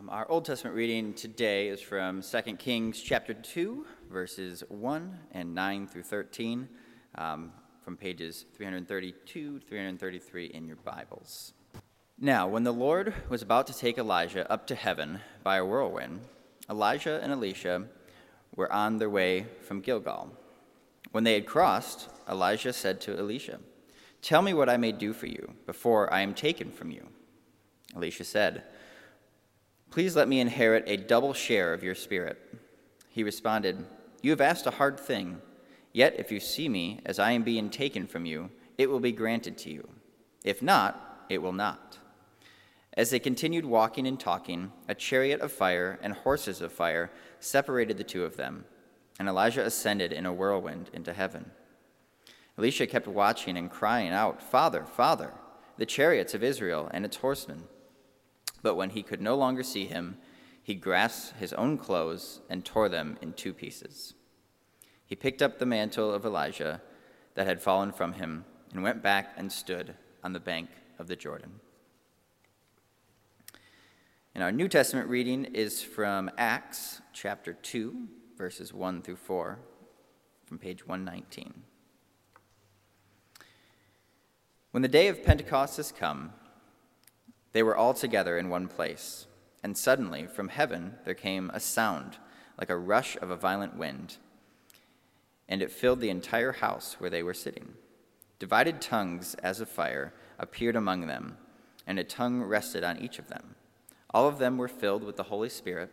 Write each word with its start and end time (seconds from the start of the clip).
Um, 0.00 0.08
our 0.08 0.26
Old 0.30 0.46
Testament 0.46 0.74
reading 0.74 1.12
today 1.12 1.68
is 1.68 1.78
from 1.78 2.22
2 2.22 2.56
Kings 2.56 3.02
chapter 3.02 3.34
2, 3.34 3.84
verses 4.10 4.64
1 4.70 5.18
and 5.32 5.54
9 5.54 5.86
through 5.88 6.04
13, 6.04 6.66
um, 7.16 7.52
from 7.84 7.98
pages 7.98 8.46
332 8.54 9.58
to 9.58 9.66
333 9.66 10.46
in 10.46 10.66
your 10.66 10.76
Bibles. 10.76 11.52
Now, 12.18 12.48
when 12.48 12.64
the 12.64 12.72
Lord 12.72 13.12
was 13.28 13.42
about 13.42 13.66
to 13.66 13.76
take 13.76 13.98
Elijah 13.98 14.50
up 14.50 14.66
to 14.68 14.74
heaven 14.74 15.20
by 15.42 15.58
a 15.58 15.66
whirlwind, 15.66 16.20
Elijah 16.70 17.20
and 17.22 17.30
Elisha 17.30 17.84
were 18.56 18.72
on 18.72 18.96
their 18.96 19.10
way 19.10 19.48
from 19.60 19.82
Gilgal. 19.82 20.30
When 21.10 21.24
they 21.24 21.34
had 21.34 21.44
crossed, 21.44 22.08
Elijah 22.26 22.72
said 22.72 23.02
to 23.02 23.18
Elisha, 23.18 23.60
Tell 24.22 24.40
me 24.40 24.54
what 24.54 24.70
I 24.70 24.78
may 24.78 24.92
do 24.92 25.12
for 25.12 25.26
you 25.26 25.56
before 25.66 26.10
I 26.10 26.22
am 26.22 26.32
taken 26.32 26.70
from 26.70 26.90
you. 26.90 27.06
Elisha 27.94 28.24
said, 28.24 28.64
Please 29.90 30.14
let 30.14 30.28
me 30.28 30.38
inherit 30.38 30.84
a 30.86 30.96
double 30.96 31.34
share 31.34 31.74
of 31.74 31.82
your 31.82 31.96
spirit. 31.96 32.38
He 33.08 33.24
responded, 33.24 33.84
You 34.22 34.30
have 34.30 34.40
asked 34.40 34.66
a 34.66 34.72
hard 34.72 35.00
thing. 35.00 35.40
Yet 35.92 36.14
if 36.18 36.30
you 36.30 36.38
see 36.38 36.68
me 36.68 37.00
as 37.04 37.18
I 37.18 37.32
am 37.32 37.42
being 37.42 37.70
taken 37.70 38.06
from 38.06 38.24
you, 38.24 38.50
it 38.78 38.88
will 38.88 39.00
be 39.00 39.10
granted 39.10 39.58
to 39.58 39.70
you. 39.70 39.88
If 40.44 40.62
not, 40.62 41.26
it 41.28 41.42
will 41.42 41.52
not. 41.52 41.98
As 42.94 43.10
they 43.10 43.18
continued 43.18 43.64
walking 43.64 44.06
and 44.06 44.18
talking, 44.18 44.72
a 44.88 44.94
chariot 44.94 45.40
of 45.40 45.50
fire 45.50 45.98
and 46.02 46.12
horses 46.12 46.60
of 46.60 46.72
fire 46.72 47.10
separated 47.40 47.98
the 47.98 48.04
two 48.04 48.24
of 48.24 48.36
them, 48.36 48.64
and 49.18 49.28
Elijah 49.28 49.64
ascended 49.64 50.12
in 50.12 50.26
a 50.26 50.32
whirlwind 50.32 50.90
into 50.92 51.12
heaven. 51.12 51.50
Elisha 52.56 52.86
kept 52.86 53.08
watching 53.08 53.56
and 53.56 53.70
crying 53.70 54.12
out, 54.12 54.42
Father, 54.42 54.84
Father, 54.84 55.32
the 55.78 55.86
chariots 55.86 56.34
of 56.34 56.44
Israel 56.44 56.88
and 56.92 57.04
its 57.04 57.16
horsemen. 57.16 57.64
But 58.62 58.74
when 58.74 58.90
he 58.90 59.02
could 59.02 59.20
no 59.20 59.34
longer 59.34 59.62
see 59.62 59.86
him, 59.86 60.18
he 60.62 60.74
grasped 60.74 61.38
his 61.38 61.52
own 61.54 61.78
clothes 61.78 62.40
and 62.48 62.64
tore 62.64 62.88
them 62.88 63.18
in 63.20 63.32
two 63.32 63.52
pieces. 63.52 64.14
He 65.06 65.16
picked 65.16 65.42
up 65.42 65.58
the 65.58 65.66
mantle 65.66 66.12
of 66.12 66.24
Elijah 66.24 66.80
that 67.34 67.46
had 67.46 67.62
fallen 67.62 67.92
from 67.92 68.14
him 68.14 68.44
and 68.72 68.82
went 68.82 69.02
back 69.02 69.32
and 69.36 69.50
stood 69.50 69.94
on 70.22 70.32
the 70.32 70.40
bank 70.40 70.68
of 70.98 71.08
the 71.08 71.16
Jordan. 71.16 71.60
And 74.34 74.44
our 74.44 74.52
New 74.52 74.68
Testament 74.68 75.08
reading 75.08 75.44
is 75.46 75.82
from 75.82 76.30
Acts 76.38 77.00
chapter 77.12 77.52
2, 77.52 78.06
verses 78.36 78.72
1 78.72 79.02
through 79.02 79.16
4, 79.16 79.58
from 80.46 80.58
page 80.58 80.86
119. 80.86 81.64
When 84.70 84.82
the 84.82 84.88
day 84.88 85.08
of 85.08 85.24
Pentecost 85.24 85.78
has 85.78 85.90
come, 85.90 86.32
they 87.52 87.62
were 87.62 87.76
all 87.76 87.94
together 87.94 88.38
in 88.38 88.48
one 88.48 88.68
place, 88.68 89.26
and 89.62 89.76
suddenly 89.76 90.26
from 90.26 90.48
heaven 90.48 90.94
there 91.04 91.14
came 91.14 91.50
a 91.52 91.60
sound 91.60 92.18
like 92.58 92.70
a 92.70 92.76
rush 92.76 93.16
of 93.16 93.30
a 93.30 93.36
violent 93.36 93.76
wind, 93.76 94.16
and 95.48 95.62
it 95.62 95.72
filled 95.72 96.00
the 96.00 96.10
entire 96.10 96.52
house 96.52 96.96
where 96.98 97.10
they 97.10 97.22
were 97.22 97.34
sitting. 97.34 97.74
Divided 98.38 98.80
tongues 98.80 99.34
as 99.42 99.60
of 99.60 99.68
fire 99.68 100.14
appeared 100.38 100.76
among 100.76 101.06
them, 101.06 101.36
and 101.86 101.98
a 101.98 102.04
tongue 102.04 102.42
rested 102.42 102.84
on 102.84 102.98
each 102.98 103.18
of 103.18 103.28
them. 103.28 103.54
All 104.12 104.28
of 104.28 104.38
them 104.38 104.58
were 104.58 104.68
filled 104.68 105.04
with 105.04 105.16
the 105.16 105.24
Holy 105.24 105.48
Spirit 105.48 105.90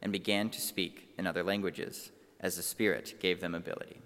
and 0.00 0.12
began 0.12 0.50
to 0.50 0.60
speak 0.60 1.08
in 1.18 1.26
other 1.26 1.42
languages 1.42 2.10
as 2.40 2.56
the 2.56 2.62
Spirit 2.62 3.14
gave 3.20 3.40
them 3.40 3.54
ability. 3.54 4.00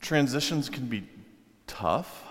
Transitions 0.00 0.68
can 0.68 0.86
be 0.86 1.08
tough 1.66 2.24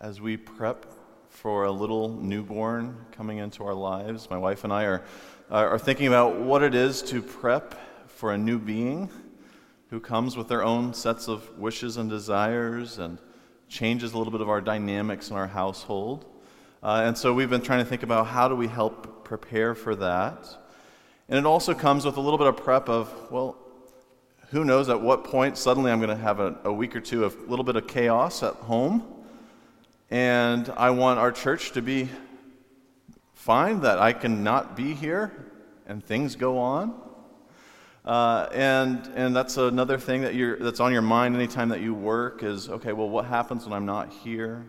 as 0.00 0.20
we 0.20 0.36
prep 0.36 0.86
for 1.32 1.64
a 1.64 1.72
little 1.72 2.10
newborn 2.10 2.94
coming 3.10 3.38
into 3.38 3.64
our 3.64 3.74
lives. 3.74 4.28
My 4.30 4.36
wife 4.36 4.64
and 4.64 4.72
I 4.72 4.84
are, 4.84 5.02
are 5.50 5.78
thinking 5.78 6.06
about 6.06 6.38
what 6.38 6.62
it 6.62 6.74
is 6.74 7.02
to 7.04 7.22
prep 7.22 7.74
for 8.06 8.32
a 8.32 8.38
new 8.38 8.58
being 8.58 9.08
who 9.88 9.98
comes 9.98 10.36
with 10.36 10.46
their 10.46 10.62
own 10.62 10.92
sets 10.92 11.28
of 11.28 11.58
wishes 11.58 11.96
and 11.96 12.08
desires 12.08 12.98
and 12.98 13.18
changes 13.66 14.12
a 14.12 14.18
little 14.18 14.30
bit 14.30 14.42
of 14.42 14.50
our 14.50 14.60
dynamics 14.60 15.30
in 15.30 15.36
our 15.36 15.48
household. 15.48 16.26
Uh, 16.82 17.02
and 17.06 17.16
so 17.16 17.32
we've 17.32 17.50
been 17.50 17.62
trying 17.62 17.82
to 17.82 17.88
think 17.88 18.02
about 18.02 18.26
how 18.26 18.46
do 18.46 18.54
we 18.54 18.68
help 18.68 19.24
prepare 19.24 19.74
for 19.74 19.96
that. 19.96 20.46
And 21.30 21.38
it 21.38 21.46
also 21.46 21.72
comes 21.72 22.04
with 22.04 22.18
a 22.18 22.20
little 22.20 22.38
bit 22.38 22.46
of 22.46 22.58
prep 22.58 22.90
of, 22.90 23.10
well, 23.32 23.56
who 24.50 24.66
knows 24.66 24.90
at 24.90 25.00
what 25.00 25.24
point 25.24 25.56
suddenly 25.56 25.90
I'm 25.90 25.98
going 25.98 26.14
to 26.14 26.22
have 26.22 26.40
a, 26.40 26.58
a 26.64 26.72
week 26.72 26.94
or 26.94 27.00
two 27.00 27.24
of 27.24 27.34
a 27.34 27.50
little 27.50 27.64
bit 27.64 27.76
of 27.76 27.86
chaos 27.86 28.42
at 28.42 28.54
home 28.54 29.21
and 30.12 30.70
I 30.76 30.90
want 30.90 31.18
our 31.18 31.32
church 31.32 31.72
to 31.72 31.80
be 31.80 32.10
fine 33.32 33.80
that 33.80 33.98
I 33.98 34.12
can 34.12 34.44
not 34.44 34.76
be 34.76 34.92
here 34.92 35.32
and 35.86 36.04
things 36.04 36.36
go 36.36 36.58
on. 36.58 37.00
Uh, 38.04 38.46
and, 38.52 39.10
and 39.14 39.34
that's 39.34 39.56
another 39.56 39.96
thing 39.96 40.20
that 40.20 40.34
you're, 40.34 40.58
that's 40.58 40.80
on 40.80 40.92
your 40.92 41.00
mind 41.00 41.34
anytime 41.34 41.70
that 41.70 41.80
you 41.80 41.94
work 41.94 42.42
is 42.42 42.68
okay, 42.68 42.92
well, 42.92 43.08
what 43.08 43.24
happens 43.24 43.64
when 43.64 43.72
I'm 43.72 43.86
not 43.86 44.12
here? 44.12 44.66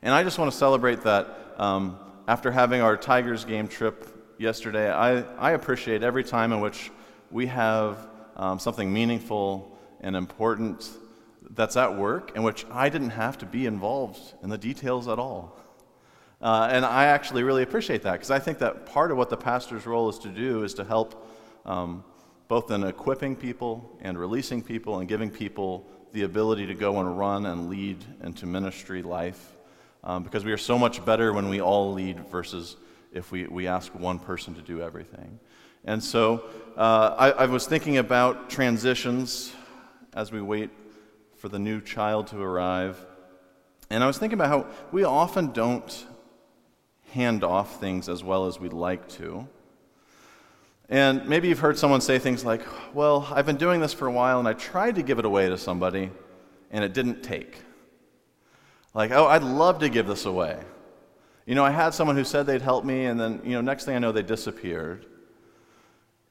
And 0.00 0.14
I 0.14 0.22
just 0.22 0.38
want 0.38 0.50
to 0.50 0.56
celebrate 0.56 1.02
that 1.02 1.54
um, 1.58 1.98
after 2.26 2.50
having 2.50 2.80
our 2.80 2.96
Tigers 2.96 3.44
game 3.44 3.68
trip 3.68 4.34
yesterday, 4.38 4.90
I, 4.90 5.20
I 5.36 5.50
appreciate 5.50 6.02
every 6.02 6.24
time 6.24 6.54
in 6.54 6.60
which 6.60 6.90
we 7.30 7.44
have 7.48 8.08
um, 8.36 8.58
something 8.58 8.90
meaningful 8.90 9.78
and 10.00 10.16
important 10.16 10.88
that's 11.54 11.76
at 11.76 11.96
work 11.96 12.32
in 12.36 12.42
which 12.42 12.64
I 12.70 12.88
didn't 12.88 13.10
have 13.10 13.38
to 13.38 13.46
be 13.46 13.66
involved 13.66 14.20
in 14.42 14.50
the 14.50 14.58
details 14.58 15.08
at 15.08 15.18
all. 15.18 15.56
Uh, 16.40 16.68
and 16.70 16.84
I 16.84 17.06
actually 17.06 17.42
really 17.42 17.62
appreciate 17.62 18.02
that 18.02 18.12
because 18.12 18.30
I 18.30 18.38
think 18.38 18.58
that 18.58 18.86
part 18.86 19.10
of 19.10 19.18
what 19.18 19.28
the 19.28 19.36
pastor's 19.36 19.84
role 19.84 20.08
is 20.08 20.18
to 20.20 20.28
do 20.28 20.62
is 20.64 20.74
to 20.74 20.84
help 20.84 21.28
um, 21.66 22.02
both 22.48 22.70
in 22.70 22.82
equipping 22.84 23.36
people 23.36 23.98
and 24.00 24.18
releasing 24.18 24.62
people 24.62 25.00
and 25.00 25.08
giving 25.08 25.30
people 25.30 25.86
the 26.12 26.22
ability 26.22 26.66
to 26.66 26.74
go 26.74 26.98
and 26.98 27.18
run 27.18 27.46
and 27.46 27.68
lead 27.68 28.04
into 28.22 28.46
ministry 28.46 29.02
life. 29.02 29.56
Um, 30.02 30.22
because 30.22 30.46
we 30.46 30.52
are 30.52 30.58
so 30.58 30.78
much 30.78 31.04
better 31.04 31.32
when 31.32 31.50
we 31.50 31.60
all 31.60 31.92
lead 31.92 32.26
versus 32.28 32.76
if 33.12 33.30
we, 33.30 33.46
we 33.46 33.66
ask 33.66 33.94
one 33.94 34.18
person 34.18 34.54
to 34.54 34.62
do 34.62 34.80
everything. 34.80 35.38
And 35.84 36.02
so 36.02 36.44
uh, 36.76 37.14
I, 37.18 37.30
I 37.32 37.46
was 37.46 37.66
thinking 37.66 37.98
about 37.98 38.48
transitions 38.48 39.52
as 40.14 40.32
we 40.32 40.40
wait 40.40 40.70
for 41.40 41.48
the 41.48 41.58
new 41.58 41.80
child 41.80 42.26
to 42.26 42.38
arrive. 42.38 43.02
And 43.88 44.04
I 44.04 44.06
was 44.06 44.18
thinking 44.18 44.38
about 44.38 44.48
how 44.50 44.66
we 44.92 45.04
often 45.04 45.52
don't 45.52 46.06
hand 47.12 47.42
off 47.42 47.80
things 47.80 48.10
as 48.10 48.22
well 48.22 48.46
as 48.46 48.60
we'd 48.60 48.74
like 48.74 49.08
to. 49.08 49.48
And 50.90 51.26
maybe 51.26 51.48
you've 51.48 51.60
heard 51.60 51.78
someone 51.78 52.02
say 52.02 52.18
things 52.18 52.44
like, 52.44 52.60
Well, 52.94 53.26
I've 53.30 53.46
been 53.46 53.56
doing 53.56 53.80
this 53.80 53.94
for 53.94 54.06
a 54.06 54.12
while 54.12 54.38
and 54.38 54.46
I 54.46 54.52
tried 54.52 54.96
to 54.96 55.02
give 55.02 55.18
it 55.18 55.24
away 55.24 55.48
to 55.48 55.56
somebody 55.56 56.10
and 56.70 56.84
it 56.84 56.92
didn't 56.92 57.22
take. 57.22 57.62
Like, 58.92 59.10
oh, 59.10 59.26
I'd 59.26 59.42
love 59.42 59.78
to 59.78 59.88
give 59.88 60.06
this 60.06 60.26
away. 60.26 60.60
You 61.46 61.54
know, 61.54 61.64
I 61.64 61.70
had 61.70 61.94
someone 61.94 62.16
who 62.16 62.24
said 62.24 62.44
they'd 62.44 62.60
help 62.60 62.84
me 62.84 63.06
and 63.06 63.18
then, 63.18 63.40
you 63.44 63.52
know, 63.52 63.62
next 63.62 63.86
thing 63.86 63.96
I 63.96 63.98
know, 63.98 64.12
they 64.12 64.22
disappeared. 64.22 65.06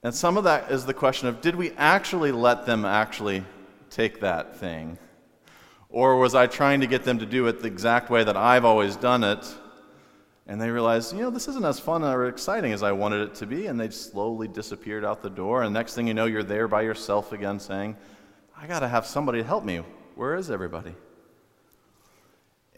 And 0.04 0.14
some 0.14 0.38
of 0.38 0.44
that 0.44 0.72
is 0.72 0.86
the 0.86 0.94
question 0.94 1.28
of 1.30 1.42
did 1.42 1.56
we 1.56 1.72
actually 1.72 2.32
let 2.32 2.68
them 2.68 2.86
actually 2.86 3.44
take 3.90 4.20
that 4.22 4.58
thing? 4.58 4.98
Or 5.90 6.18
was 6.18 6.36
I 6.36 6.48
trying 6.48 6.82
to 6.82 6.88
get 6.88 7.04
them 7.04 7.20
to 7.20 7.26
do 7.26 7.48
it 7.48 7.62
the 7.62 7.68
exact 7.68 8.10
way 8.10 8.24
that 8.24 8.38
I've 8.38 8.66
always 8.66 8.96
done 8.96 9.24
it? 9.24 9.46
And 10.46 10.60
they 10.60 10.70
realized, 10.70 11.14
you 11.14 11.22
know, 11.22 11.30
this 11.30 11.48
isn't 11.48 11.66
as 11.66 11.80
fun 11.80 12.04
or 12.04 12.28
exciting 12.28 12.74
as 12.74 12.82
I 12.82 12.92
wanted 12.92 13.22
it 13.22 13.36
to 13.36 13.46
be. 13.46 13.68
And 13.68 13.80
they 13.80 13.90
slowly 13.90 14.48
disappeared 14.48 15.06
out 15.06 15.22
the 15.22 15.30
door. 15.30 15.64
And 15.64 15.74
next 15.74 15.94
thing 15.94 16.08
you 16.08 16.14
know, 16.14 16.26
you're 16.26 16.44
there 16.44 16.68
by 16.68 16.82
yourself 16.82 17.32
again 17.34 17.60
saying, 17.60 17.96
I 18.58 18.68
got 18.68 18.80
to 18.80 18.88
have 18.88 19.06
somebody 19.06 19.42
to 19.42 19.48
help 19.48 19.64
me. 19.64 19.84
Where 20.16 20.36
is 20.36 20.50
everybody? 20.50 20.96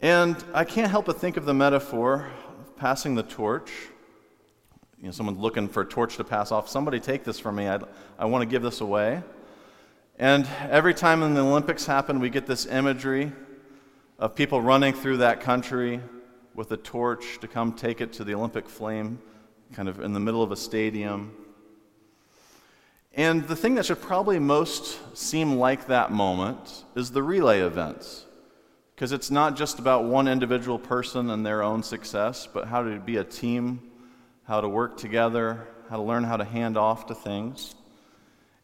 And 0.00 0.36
I 0.52 0.64
can't 0.64 0.90
help 0.90 1.06
but 1.06 1.18
think 1.18 1.36
of 1.36 1.44
the 1.44 1.54
metaphor 1.54 2.30
of 2.58 2.76
passing 2.76 3.14
the 3.14 3.22
torch. 3.22 3.70
You 4.98 5.06
know, 5.06 5.10
someone's 5.12 5.38
looking 5.38 5.68
for 5.68 5.82
a 5.82 5.86
torch 5.86 6.16
to 6.18 6.24
pass 6.24 6.52
off. 6.52 6.68
Somebody 6.68 7.00
take 7.00 7.24
this 7.24 7.38
from 7.38 7.56
me. 7.56 7.68
I'd, 7.68 7.84
I 8.18 8.26
want 8.26 8.42
to 8.42 8.46
give 8.46 8.62
this 8.62 8.80
away. 8.80 9.22
And 10.22 10.46
every 10.70 10.94
time 10.94 11.22
when 11.22 11.34
the 11.34 11.40
Olympics 11.40 11.84
happen, 11.84 12.20
we 12.20 12.30
get 12.30 12.46
this 12.46 12.64
imagery 12.66 13.32
of 14.20 14.36
people 14.36 14.62
running 14.62 14.94
through 14.94 15.16
that 15.16 15.40
country 15.40 16.00
with 16.54 16.70
a 16.70 16.76
torch 16.76 17.40
to 17.40 17.48
come 17.48 17.72
take 17.72 18.00
it 18.00 18.12
to 18.12 18.22
the 18.22 18.32
Olympic 18.36 18.68
flame, 18.68 19.18
kind 19.72 19.88
of 19.88 19.98
in 19.98 20.12
the 20.12 20.20
middle 20.20 20.40
of 20.40 20.52
a 20.52 20.56
stadium. 20.56 21.34
And 23.12 23.48
the 23.48 23.56
thing 23.56 23.74
that 23.74 23.86
should 23.86 24.00
probably 24.00 24.38
most 24.38 25.00
seem 25.18 25.56
like 25.56 25.88
that 25.88 26.12
moment 26.12 26.84
is 26.94 27.10
the 27.10 27.22
relay 27.24 27.58
events. 27.58 28.24
Because 28.94 29.10
it's 29.10 29.32
not 29.32 29.56
just 29.56 29.80
about 29.80 30.04
one 30.04 30.28
individual 30.28 30.78
person 30.78 31.30
and 31.30 31.44
their 31.44 31.64
own 31.64 31.82
success, 31.82 32.46
but 32.46 32.68
how 32.68 32.84
to 32.84 33.00
be 33.00 33.16
a 33.16 33.24
team, 33.24 33.90
how 34.44 34.60
to 34.60 34.68
work 34.68 34.96
together, 34.96 35.66
how 35.90 35.96
to 35.96 36.02
learn 36.04 36.22
how 36.22 36.36
to 36.36 36.44
hand 36.44 36.76
off 36.76 37.06
to 37.06 37.14
things. 37.16 37.74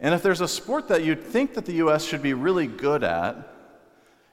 And 0.01 0.15
if 0.15 0.23
there's 0.23 0.41
a 0.41 0.49
sport 0.49 0.89
that 0.89 1.03
you'd 1.03 1.25
think 1.25 1.55
that 1.55 1.67
the 1.67 1.75
U.S. 1.75 2.05
should 2.05 2.23
be 2.23 2.35
really 2.35 2.67
good 2.67 3.03
at, 3.03 3.37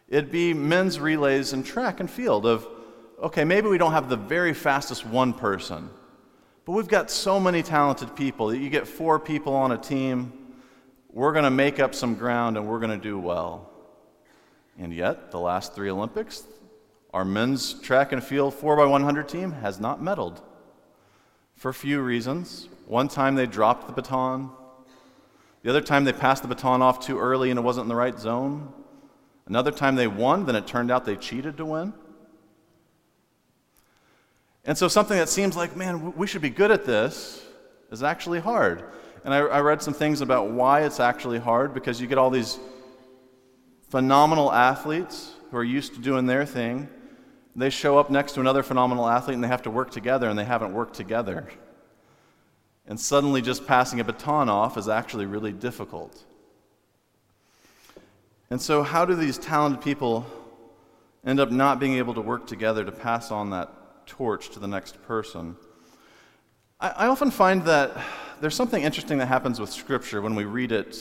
it'd 0.07 0.31
be 0.31 0.53
men's 0.53 0.99
relays 0.99 1.53
and 1.53 1.65
track 1.65 1.99
and 1.99 2.09
field. 2.09 2.45
Of, 2.45 2.67
okay, 3.21 3.43
maybe 3.43 3.67
we 3.67 3.77
don't 3.77 3.91
have 3.91 4.09
the 4.09 4.17
very 4.17 4.53
fastest 4.53 5.05
one 5.05 5.33
person, 5.33 5.89
But 6.65 6.73
we've 6.73 6.87
got 6.87 7.09
so 7.09 7.39
many 7.39 7.63
talented 7.63 8.15
people 8.15 8.47
that 8.47 8.59
you 8.59 8.69
get 8.69 8.87
four 8.87 9.19
people 9.19 9.53
on 9.53 9.71
a 9.71 9.77
team, 9.77 10.33
we're 11.11 11.31
going 11.31 11.45
to 11.45 11.51
make 11.51 11.79
up 11.79 11.95
some 11.95 12.15
ground 12.15 12.57
and 12.57 12.67
we're 12.67 12.79
going 12.79 12.91
to 12.91 13.03
do 13.03 13.17
well. 13.17 13.71
And 14.77 14.93
yet, 14.93 15.31
the 15.31 15.39
last 15.39 15.73
three 15.73 15.89
Olympics, 15.89 16.43
our 17.13 17.23
men's 17.23 17.73
track 17.75 18.11
and 18.11 18.21
field 18.21 18.53
4x100 18.53 19.27
team 19.27 19.53
has 19.53 19.79
not 19.79 20.01
medaled 20.01 20.41
for 21.55 21.69
a 21.69 21.73
few 21.73 22.01
reasons. 22.01 22.67
One 22.85 23.07
time 23.07 23.35
they 23.35 23.45
dropped 23.45 23.87
the 23.87 23.93
baton, 23.93 24.51
the 25.65 25.71
other 25.71 25.81
time 25.81 26.03
they 26.03 26.13
passed 26.13 26.43
the 26.43 26.47
baton 26.47 26.83
off 26.83 26.99
too 26.99 27.17
early 27.17 27.49
and 27.49 27.57
it 27.57 27.63
wasn't 27.63 27.85
in 27.85 27.89
the 27.89 27.95
right 27.95 28.19
zone. 28.19 28.71
Another 29.47 29.71
time 29.71 29.95
they 29.95 30.05
won, 30.05 30.45
then 30.45 30.55
it 30.55 30.67
turned 30.67 30.91
out 30.91 31.05
they 31.05 31.15
cheated 31.15 31.57
to 31.57 31.65
win. 31.65 31.91
And 34.63 34.77
so 34.77 34.87
something 34.87 35.17
that 35.17 35.27
seems 35.27 35.57
like, 35.57 35.75
man, 35.75 36.15
we 36.15 36.27
should 36.27 36.43
be 36.43 36.51
good 36.51 36.69
at 36.69 36.85
this 36.85 37.43
is 37.89 38.03
actually 38.03 38.41
hard. 38.41 38.83
And 39.23 39.33
I, 39.33 39.39
I 39.39 39.61
read 39.61 39.81
some 39.81 39.95
things 39.95 40.21
about 40.21 40.51
why 40.51 40.83
it's 40.83 40.99
actually 40.99 41.39
hard 41.39 41.73
because 41.73 41.99
you 41.99 42.05
get 42.05 42.19
all 42.19 42.29
these 42.29 42.59
phenomenal 43.89 44.53
athletes 44.53 45.33
who 45.49 45.57
are 45.57 45.63
used 45.63 45.95
to 45.95 45.99
doing 45.99 46.27
their 46.27 46.45
thing. 46.45 46.87
They 47.55 47.71
show 47.71 47.97
up 47.97 48.11
next 48.11 48.33
to 48.33 48.39
another 48.39 48.61
phenomenal 48.61 49.07
athlete 49.07 49.33
and 49.33 49.43
they 49.43 49.47
have 49.47 49.63
to 49.63 49.71
work 49.71 49.89
together 49.89 50.29
and 50.29 50.37
they 50.37 50.45
haven't 50.45 50.73
worked 50.73 50.93
together. 50.93 51.47
And 52.87 52.99
suddenly, 52.99 53.41
just 53.41 53.65
passing 53.65 53.99
a 53.99 54.03
baton 54.03 54.49
off 54.49 54.77
is 54.77 54.87
actually 54.87 55.25
really 55.25 55.51
difficult. 55.51 56.23
And 58.49 58.61
so, 58.61 58.83
how 58.83 59.05
do 59.05 59.15
these 59.15 59.37
talented 59.37 59.81
people 59.81 60.25
end 61.25 61.39
up 61.39 61.51
not 61.51 61.79
being 61.79 61.95
able 61.95 62.13
to 62.13 62.21
work 62.21 62.45
together 62.45 62.85
to 62.85 62.91
pass 62.91 63.31
on 63.31 63.49
that 63.49 63.69
torch 64.05 64.49
to 64.49 64.59
the 64.59 64.67
next 64.67 65.01
person. 65.03 65.55
I, 66.79 66.89
I 66.89 67.07
often 67.07 67.31
find 67.31 67.63
that 67.65 67.91
there's 68.41 68.55
something 68.55 68.83
interesting 68.83 69.17
that 69.17 69.27
happens 69.27 69.59
with 69.59 69.71
Scripture 69.71 70.21
when 70.21 70.35
we 70.35 70.45
read 70.45 70.71
it 70.71 70.97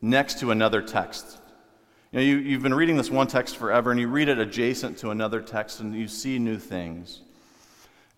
next 0.00 0.40
to 0.40 0.50
another 0.50 0.82
text. 0.82 1.38
You 2.10 2.18
know, 2.18 2.24
you, 2.24 2.36
you've 2.38 2.62
been 2.62 2.74
reading 2.74 2.96
this 2.96 3.10
one 3.10 3.28
text 3.28 3.56
forever, 3.56 3.92
and 3.92 4.00
you 4.00 4.08
read 4.08 4.28
it 4.28 4.38
adjacent 4.38 4.98
to 4.98 5.10
another 5.10 5.40
text, 5.40 5.80
and 5.80 5.94
you 5.94 6.08
see 6.08 6.38
new 6.38 6.58
things. 6.58 7.20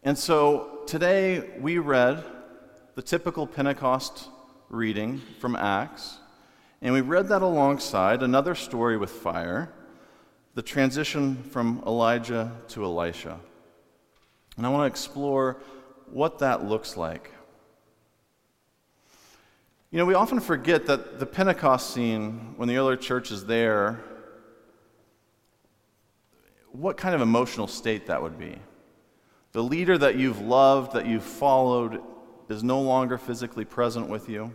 And 0.02 0.16
so 0.16 0.80
today 0.86 1.50
we 1.60 1.78
read 1.78 2.24
the 2.94 3.02
typical 3.02 3.46
Pentecost 3.46 4.28
reading 4.68 5.22
from 5.40 5.56
Acts, 5.56 6.18
and 6.82 6.92
we 6.92 7.00
read 7.00 7.28
that 7.28 7.40
alongside 7.40 8.22
another 8.22 8.54
story 8.54 8.98
with 8.98 9.10
fire, 9.10 9.72
the 10.54 10.62
transition 10.62 11.42
from 11.44 11.82
Elijah 11.86 12.52
to 12.68 12.84
Elisha. 12.84 13.38
And 14.58 14.66
I 14.66 14.68
want 14.68 14.82
to 14.82 14.86
explore 14.86 15.62
what 16.10 16.40
that 16.40 16.64
looks 16.64 16.96
like. 16.98 17.30
You 19.90 19.98
know, 19.98 20.04
we 20.04 20.14
often 20.14 20.40
forget 20.40 20.86
that 20.86 21.18
the 21.18 21.26
Pentecost 21.26 21.94
scene, 21.94 22.54
when 22.56 22.68
the 22.68 22.76
early 22.76 22.98
church 22.98 23.30
is 23.30 23.46
there, 23.46 24.00
what 26.72 26.98
kind 26.98 27.14
of 27.14 27.22
emotional 27.22 27.66
state 27.66 28.06
that 28.06 28.22
would 28.22 28.38
be. 28.38 28.58
The 29.52 29.62
leader 29.62 29.96
that 29.96 30.16
you've 30.16 30.40
loved, 30.40 30.92
that 30.94 31.06
you've 31.06 31.22
followed, 31.22 32.02
is 32.48 32.62
no 32.62 32.80
longer 32.80 33.18
physically 33.18 33.64
present 33.64 34.08
with 34.08 34.28
you. 34.28 34.52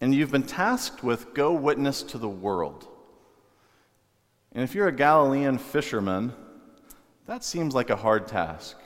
And 0.00 0.14
you've 0.14 0.30
been 0.30 0.42
tasked 0.42 1.02
with 1.02 1.34
go 1.34 1.52
witness 1.52 2.02
to 2.04 2.18
the 2.18 2.28
world. 2.28 2.86
And 4.52 4.62
if 4.62 4.74
you're 4.74 4.88
a 4.88 4.92
Galilean 4.92 5.58
fisherman, 5.58 6.32
that 7.26 7.44
seems 7.44 7.74
like 7.74 7.90
a 7.90 7.96
hard 7.96 8.26
task. 8.26 8.76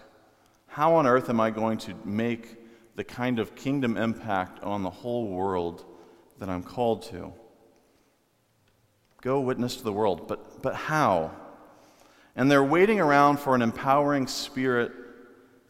How 0.66 0.94
on 0.94 1.06
earth 1.06 1.28
am 1.28 1.40
I 1.40 1.50
going 1.50 1.78
to 1.78 1.94
make 2.04 2.56
the 2.96 3.04
kind 3.04 3.38
of 3.38 3.54
kingdom 3.54 3.96
impact 3.96 4.62
on 4.62 4.82
the 4.82 4.90
whole 4.90 5.28
world 5.28 5.84
that 6.38 6.48
I'm 6.48 6.62
called 6.62 7.02
to? 7.10 7.32
Go 9.20 9.40
witness 9.40 9.76
to 9.76 9.84
the 9.84 9.93
world, 9.93 10.28
but, 10.28 10.62
but 10.62 10.75
how? 10.75 11.32
And 12.36 12.50
they're 12.50 12.64
waiting 12.64 13.00
around 13.00 13.38
for 13.38 13.54
an 13.54 13.62
empowering 13.62 14.26
spirit 14.26 14.93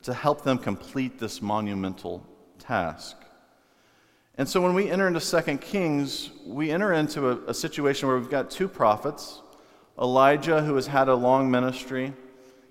to 0.03 0.15
help 0.15 0.43
them 0.43 0.59
complete 0.59 1.19
this 1.19 1.43
monumental 1.43 2.27
task. 2.59 3.17
And 4.37 4.49
so 4.49 4.61
when 4.61 4.75
we 4.75 4.91
enter 4.91 5.07
into 5.07 5.21
2 5.21 5.59
Kings, 5.59 6.31
we 6.47 6.71
enter 6.71 6.93
into 6.95 7.29
a, 7.29 7.51
a 7.51 7.55
situation 7.55 8.09
where 8.09 8.17
we've 8.17 8.31
got 8.31 8.51
two 8.51 8.69
prophets 8.69 9.43
Elijah, 10.01 10.63
who 10.63 10.77
has 10.77 10.87
had 10.87 11.09
a 11.09 11.15
long 11.15 11.51
ministry 11.51 12.15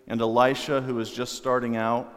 and 0.08 0.20
Elisha, 0.20 0.82
who 0.82 1.00
is 1.00 1.12
just 1.12 1.34
starting 1.34 1.78
out. 1.78 2.12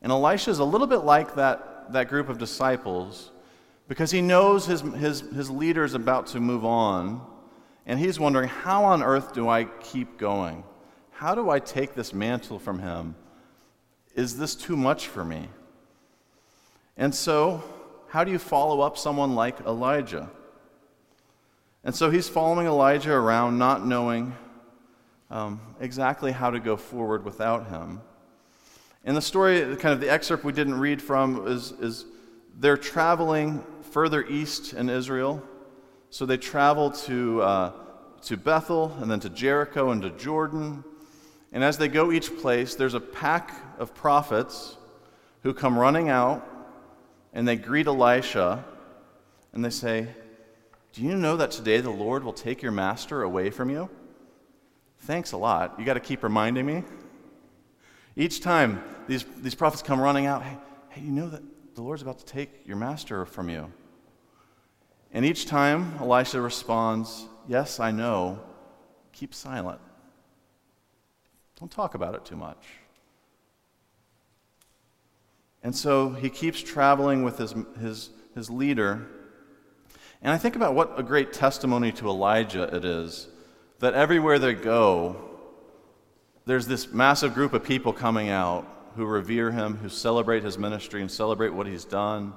And 0.00 0.10
Elisha 0.10 0.50
is 0.50 0.60
a 0.60 0.64
little 0.64 0.86
bit 0.86 1.00
like 1.00 1.34
that, 1.34 1.92
that 1.92 2.08
group 2.08 2.30
of 2.30 2.38
disciples 2.38 3.30
because 3.88 4.10
he 4.10 4.20
knows 4.20 4.66
his, 4.66 4.80
his, 4.80 5.20
his 5.20 5.50
leader 5.50 5.82
is 5.82 5.94
about 5.94 6.28
to 6.28 6.40
move 6.40 6.64
on, 6.64 7.22
and 7.86 7.98
he's 7.98 8.20
wondering, 8.20 8.48
how 8.48 8.84
on 8.84 9.02
earth 9.02 9.32
do 9.32 9.48
I 9.48 9.64
keep 9.64 10.18
going? 10.18 10.62
How 11.10 11.34
do 11.34 11.50
I 11.50 11.58
take 11.58 11.94
this 11.94 12.12
mantle 12.12 12.58
from 12.58 12.78
him? 12.78 13.14
Is 14.18 14.36
this 14.36 14.56
too 14.56 14.76
much 14.76 15.06
for 15.06 15.24
me? 15.24 15.48
And 16.96 17.14
so, 17.14 17.62
how 18.08 18.24
do 18.24 18.32
you 18.32 18.38
follow 18.40 18.80
up 18.80 18.98
someone 18.98 19.36
like 19.36 19.60
Elijah? 19.60 20.28
And 21.84 21.94
so 21.94 22.10
he's 22.10 22.28
following 22.28 22.66
Elijah 22.66 23.12
around, 23.12 23.58
not 23.58 23.86
knowing 23.86 24.34
um, 25.30 25.60
exactly 25.78 26.32
how 26.32 26.50
to 26.50 26.58
go 26.58 26.76
forward 26.76 27.24
without 27.24 27.68
him. 27.68 28.00
And 29.04 29.16
the 29.16 29.22
story, 29.22 29.60
kind 29.76 29.94
of 29.94 30.00
the 30.00 30.10
excerpt 30.10 30.42
we 30.42 30.52
didn't 30.52 30.80
read 30.80 31.00
from, 31.00 31.46
is, 31.46 31.70
is 31.80 32.04
they're 32.58 32.76
traveling 32.76 33.64
further 33.92 34.26
east 34.26 34.72
in 34.72 34.90
Israel. 34.90 35.40
So 36.10 36.26
they 36.26 36.38
travel 36.38 36.90
to, 36.90 37.40
uh, 37.42 37.72
to 38.22 38.36
Bethel 38.36 38.96
and 39.00 39.08
then 39.08 39.20
to 39.20 39.30
Jericho 39.30 39.92
and 39.92 40.02
to 40.02 40.10
Jordan. 40.10 40.82
And 41.52 41.64
as 41.64 41.78
they 41.78 41.88
go 41.88 42.12
each 42.12 42.36
place, 42.38 42.74
there's 42.74 42.94
a 42.94 43.00
pack 43.00 43.54
of 43.78 43.94
prophets 43.94 44.76
who 45.42 45.54
come 45.54 45.78
running 45.78 46.08
out 46.08 46.46
and 47.32 47.46
they 47.46 47.56
greet 47.56 47.86
Elisha 47.86 48.64
and 49.52 49.64
they 49.64 49.70
say, 49.70 50.08
Do 50.92 51.02
you 51.02 51.14
know 51.16 51.36
that 51.36 51.50
today 51.50 51.80
the 51.80 51.90
Lord 51.90 52.24
will 52.24 52.32
take 52.32 52.62
your 52.62 52.72
master 52.72 53.22
away 53.22 53.50
from 53.50 53.70
you? 53.70 53.88
Thanks 55.00 55.32
a 55.32 55.36
lot. 55.36 55.78
You 55.78 55.84
got 55.84 55.94
to 55.94 56.00
keep 56.00 56.22
reminding 56.22 56.66
me. 56.66 56.84
Each 58.16 58.40
time 58.40 58.82
these, 59.06 59.24
these 59.38 59.54
prophets 59.54 59.82
come 59.82 60.00
running 60.00 60.26
out, 60.26 60.42
hey, 60.42 60.58
hey, 60.90 61.00
you 61.02 61.12
know 61.12 61.28
that 61.28 61.42
the 61.74 61.82
Lord's 61.82 62.02
about 62.02 62.18
to 62.18 62.24
take 62.24 62.66
your 62.66 62.76
master 62.76 63.24
from 63.24 63.48
you. 63.48 63.72
And 65.12 65.24
each 65.24 65.46
time 65.46 65.94
Elisha 66.00 66.40
responds, 66.40 67.26
Yes, 67.46 67.80
I 67.80 67.92
know. 67.92 68.40
Keep 69.12 69.32
silent. 69.34 69.80
Don't 71.58 71.70
talk 71.70 71.94
about 71.94 72.14
it 72.14 72.24
too 72.24 72.36
much. 72.36 72.64
And 75.62 75.74
so 75.74 76.10
he 76.10 76.30
keeps 76.30 76.60
traveling 76.60 77.24
with 77.24 77.38
his, 77.38 77.54
his, 77.80 78.10
his 78.34 78.48
leader. 78.48 79.08
And 80.22 80.32
I 80.32 80.38
think 80.38 80.54
about 80.54 80.74
what 80.74 80.98
a 80.98 81.02
great 81.02 81.32
testimony 81.32 81.90
to 81.92 82.08
Elijah 82.08 82.74
it 82.74 82.84
is 82.84 83.28
that 83.80 83.94
everywhere 83.94 84.38
they 84.38 84.54
go, 84.54 85.16
there's 86.46 86.66
this 86.66 86.92
massive 86.92 87.34
group 87.34 87.52
of 87.52 87.64
people 87.64 87.92
coming 87.92 88.28
out 88.28 88.66
who 88.94 89.04
revere 89.04 89.50
him, 89.50 89.76
who 89.76 89.88
celebrate 89.88 90.42
his 90.42 90.58
ministry 90.58 91.00
and 91.00 91.10
celebrate 91.10 91.50
what 91.50 91.66
he's 91.66 91.84
done, 91.84 92.32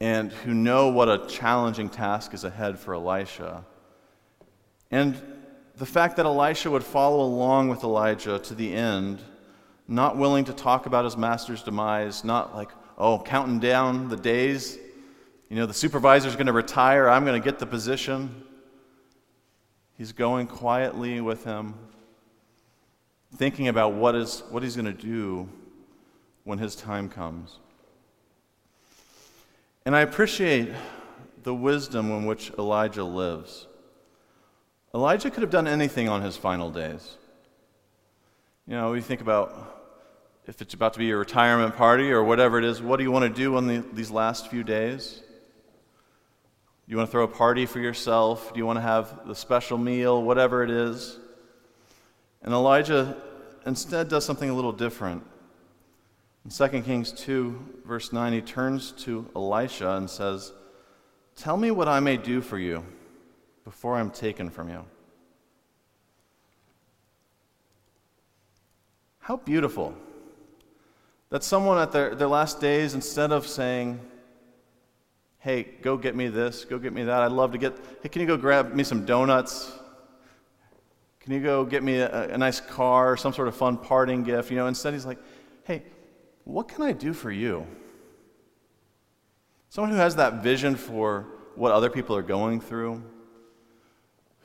and 0.00 0.32
who 0.32 0.52
know 0.52 0.88
what 0.88 1.08
a 1.08 1.26
challenging 1.26 1.88
task 1.88 2.34
is 2.34 2.44
ahead 2.44 2.78
for 2.78 2.94
Elisha. 2.94 3.64
And 4.90 5.16
the 5.76 5.86
fact 5.86 6.16
that 6.16 6.26
Elisha 6.26 6.70
would 6.70 6.84
follow 6.84 7.22
along 7.22 7.68
with 7.68 7.84
Elijah 7.84 8.38
to 8.38 8.54
the 8.54 8.72
end, 8.72 9.20
not 9.86 10.16
willing 10.16 10.44
to 10.46 10.52
talk 10.52 10.86
about 10.86 11.04
his 11.04 11.16
master's 11.16 11.62
demise, 11.62 12.24
not 12.24 12.54
like, 12.54 12.70
oh, 12.96 13.18
counting 13.18 13.60
down 13.60 14.08
the 14.08 14.16
days, 14.16 14.78
you 15.50 15.56
know, 15.56 15.66
the 15.66 15.74
supervisor's 15.74 16.34
going 16.34 16.46
to 16.46 16.52
retire, 16.52 17.08
I'm 17.08 17.24
going 17.24 17.40
to 17.40 17.44
get 17.44 17.58
the 17.58 17.66
position. 17.66 18.42
He's 19.96 20.12
going 20.12 20.46
quietly 20.46 21.20
with 21.20 21.44
him, 21.44 21.74
thinking 23.36 23.68
about 23.68 23.92
what, 23.92 24.14
is, 24.14 24.42
what 24.50 24.62
he's 24.62 24.76
going 24.76 24.86
to 24.86 24.92
do 24.92 25.48
when 26.44 26.58
his 26.58 26.74
time 26.74 27.08
comes. 27.08 27.58
And 29.84 29.94
I 29.94 30.00
appreciate 30.00 30.72
the 31.42 31.54
wisdom 31.54 32.10
in 32.10 32.26
which 32.26 32.50
Elijah 32.58 33.04
lives. 33.04 33.65
Elijah 34.96 35.30
could 35.30 35.42
have 35.42 35.50
done 35.50 35.68
anything 35.68 36.08
on 36.08 36.22
his 36.22 36.38
final 36.38 36.70
days. 36.70 37.18
You 38.66 38.76
know, 38.76 38.92
we 38.92 39.02
think 39.02 39.20
about 39.20 39.74
if 40.46 40.62
it's 40.62 40.72
about 40.72 40.94
to 40.94 40.98
be 40.98 41.10
a 41.10 41.16
retirement 41.18 41.76
party 41.76 42.10
or 42.10 42.24
whatever 42.24 42.56
it 42.56 42.64
is, 42.64 42.80
what 42.80 42.96
do 42.96 43.02
you 43.02 43.10
want 43.10 43.24
to 43.24 43.28
do 43.28 43.56
on 43.56 43.66
the, 43.66 43.84
these 43.92 44.10
last 44.10 44.48
few 44.48 44.64
days? 44.64 45.20
Do 45.20 46.92
you 46.92 46.96
want 46.96 47.08
to 47.08 47.12
throw 47.12 47.24
a 47.24 47.28
party 47.28 47.66
for 47.66 47.78
yourself? 47.78 48.54
Do 48.54 48.58
you 48.58 48.64
want 48.64 48.78
to 48.78 48.80
have 48.80 49.26
the 49.26 49.34
special 49.34 49.76
meal, 49.76 50.22
whatever 50.22 50.62
it 50.62 50.70
is? 50.70 51.18
And 52.40 52.54
Elijah 52.54 53.18
instead 53.66 54.08
does 54.08 54.24
something 54.24 54.48
a 54.48 54.54
little 54.54 54.72
different. 54.72 55.22
In 56.46 56.50
2 56.50 56.80
Kings 56.80 57.12
2, 57.12 57.82
verse 57.84 58.14
9, 58.14 58.32
he 58.32 58.40
turns 58.40 58.92
to 58.92 59.28
Elisha 59.36 59.90
and 59.90 60.08
says, 60.08 60.54
Tell 61.34 61.58
me 61.58 61.70
what 61.70 61.86
I 61.86 62.00
may 62.00 62.16
do 62.16 62.40
for 62.40 62.58
you 62.58 62.82
before 63.66 63.96
I'm 63.96 64.12
taken 64.12 64.48
from 64.48 64.68
you. 64.68 64.84
How 69.18 69.38
beautiful 69.38 69.92
that 71.30 71.42
someone 71.42 71.76
at 71.76 71.90
their, 71.90 72.14
their 72.14 72.28
last 72.28 72.60
days, 72.60 72.94
instead 72.94 73.32
of 73.32 73.44
saying, 73.44 74.00
Hey, 75.40 75.64
go 75.82 75.96
get 75.96 76.14
me 76.14 76.28
this, 76.28 76.64
go 76.64 76.78
get 76.78 76.92
me 76.92 77.02
that, 77.02 77.22
I'd 77.22 77.32
love 77.32 77.50
to 77.52 77.58
get, 77.58 77.76
hey, 78.02 78.08
can 78.08 78.20
you 78.20 78.26
go 78.28 78.36
grab 78.36 78.72
me 78.72 78.84
some 78.84 79.04
donuts? 79.04 79.72
Can 81.18 81.32
you 81.32 81.40
go 81.40 81.64
get 81.64 81.82
me 81.82 81.96
a, 81.96 82.34
a 82.34 82.38
nice 82.38 82.60
car, 82.60 83.16
some 83.16 83.32
sort 83.32 83.48
of 83.48 83.56
fun 83.56 83.76
parting 83.76 84.22
gift? 84.22 84.48
You 84.48 84.58
know, 84.58 84.68
instead 84.68 84.92
he's 84.92 85.06
like, 85.06 85.18
Hey, 85.64 85.82
what 86.44 86.68
can 86.68 86.82
I 86.82 86.92
do 86.92 87.12
for 87.12 87.32
you? 87.32 87.66
Someone 89.70 89.90
who 89.90 89.98
has 89.98 90.14
that 90.16 90.34
vision 90.44 90.76
for 90.76 91.26
what 91.56 91.72
other 91.72 91.90
people 91.90 92.14
are 92.14 92.22
going 92.22 92.60
through, 92.60 93.02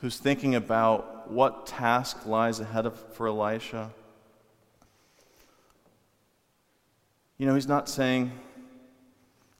who's 0.01 0.17
thinking 0.17 0.55
about 0.55 1.31
what 1.31 1.67
task 1.67 2.25
lies 2.25 2.59
ahead 2.59 2.87
of, 2.87 2.99
for 3.13 3.27
Elisha. 3.27 3.91
You 7.37 7.45
know, 7.45 7.53
he's 7.53 7.67
not 7.67 7.87
saying, 7.87 8.31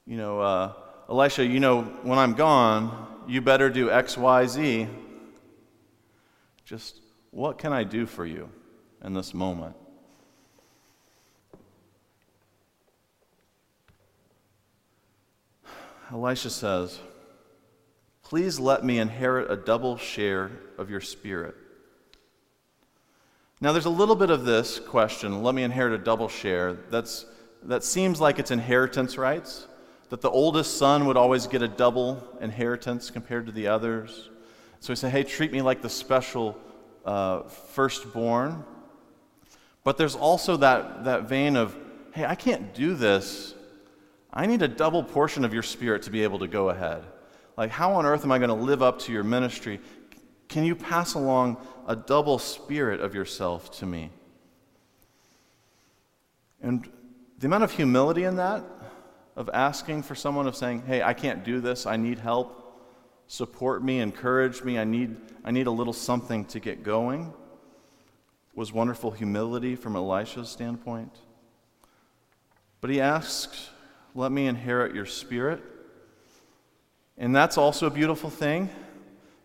you 0.05 0.17
know, 0.17 0.41
uh, 0.41 0.73
Elisha, 1.09 1.45
you 1.45 1.59
know, 1.59 1.83
when 2.03 2.17
I'm 2.17 2.33
gone, 2.33 3.07
you 3.27 3.39
better 3.41 3.69
do 3.69 3.91
X, 3.91 4.17
Y, 4.17 4.47
Z. 4.47 4.87
Just, 6.65 6.99
what 7.29 7.59
can 7.59 7.71
I 7.71 7.83
do 7.83 8.07
for 8.07 8.25
you 8.25 8.49
in 9.03 9.13
this 9.13 9.33
moment? 9.33 9.75
Elisha 16.11 16.49
says, 16.49 16.99
Please 18.31 18.61
let 18.61 18.85
me 18.85 18.97
inherit 18.97 19.51
a 19.51 19.57
double 19.57 19.97
share 19.97 20.51
of 20.77 20.89
your 20.89 21.01
spirit. 21.01 21.53
Now, 23.59 23.73
there's 23.73 23.83
a 23.83 23.89
little 23.89 24.15
bit 24.15 24.29
of 24.29 24.45
this 24.45 24.79
question 24.79 25.43
let 25.43 25.53
me 25.53 25.63
inherit 25.63 25.91
a 25.91 26.01
double 26.01 26.29
share. 26.29 26.71
That's, 26.89 27.25
that 27.63 27.83
seems 27.83 28.21
like 28.21 28.39
it's 28.39 28.49
inheritance 28.49 29.17
rights, 29.17 29.67
that 30.07 30.21
the 30.21 30.29
oldest 30.29 30.77
son 30.77 31.07
would 31.07 31.17
always 31.17 31.45
get 31.45 31.61
a 31.61 31.67
double 31.67 32.25
inheritance 32.39 33.11
compared 33.11 33.47
to 33.47 33.51
the 33.51 33.67
others. 33.67 34.29
So 34.79 34.93
he 34.93 34.95
said, 34.95 35.11
Hey, 35.11 35.23
treat 35.23 35.51
me 35.51 35.61
like 35.61 35.81
the 35.81 35.89
special 35.89 36.57
uh, 37.03 37.41
firstborn. 37.49 38.63
But 39.83 39.97
there's 39.97 40.15
also 40.15 40.55
that, 40.55 41.03
that 41.03 41.23
vein 41.23 41.57
of, 41.57 41.77
Hey, 42.13 42.23
I 42.23 42.35
can't 42.35 42.73
do 42.73 42.95
this 42.95 43.55
I 44.33 44.45
need 44.45 44.61
a 44.61 44.69
double 44.69 45.03
portion 45.03 45.43
of 45.43 45.53
your 45.53 45.63
spirit 45.63 46.03
to 46.03 46.11
be 46.11 46.23
able 46.23 46.39
to 46.39 46.47
go 46.47 46.69
ahead. 46.69 47.03
Like, 47.57 47.71
how 47.71 47.93
on 47.93 48.05
earth 48.05 48.23
am 48.23 48.31
I 48.31 48.37
going 48.37 48.49
to 48.49 48.53
live 48.53 48.81
up 48.81 48.99
to 48.99 49.11
your 49.11 49.23
ministry? 49.23 49.79
Can 50.47 50.63
you 50.63 50.75
pass 50.75 51.13
along 51.13 51.57
a 51.87 51.95
double 51.95 52.39
spirit 52.39 53.01
of 53.01 53.15
yourself 53.15 53.71
to 53.79 53.85
me? 53.85 54.09
And 56.61 56.89
the 57.39 57.47
amount 57.47 57.63
of 57.63 57.71
humility 57.71 58.23
in 58.23 58.35
that, 58.35 58.63
of 59.35 59.49
asking 59.53 60.03
for 60.03 60.15
someone, 60.15 60.47
of 60.47 60.55
saying, 60.55 60.83
hey, 60.85 61.01
I 61.01 61.13
can't 61.13 61.43
do 61.43 61.59
this, 61.59 61.85
I 61.85 61.97
need 61.97 62.19
help, 62.19 62.79
support 63.27 63.83
me, 63.83 63.99
encourage 63.99 64.61
me, 64.61 64.77
I 64.77 64.83
need, 64.83 65.15
I 65.43 65.51
need 65.51 65.67
a 65.67 65.71
little 65.71 65.93
something 65.93 66.45
to 66.45 66.59
get 66.59 66.83
going, 66.83 67.33
was 68.53 68.71
wonderful 68.71 69.11
humility 69.11 69.75
from 69.75 69.95
Elisha's 69.95 70.49
standpoint. 70.49 71.17
But 72.81 72.89
he 72.89 72.99
asks 72.99 73.69
let 74.13 74.31
me 74.31 74.47
inherit 74.47 74.93
your 74.93 75.05
spirit. 75.05 75.61
And 77.17 77.35
that's 77.35 77.57
also 77.57 77.87
a 77.87 77.91
beautiful 77.91 78.29
thing 78.29 78.69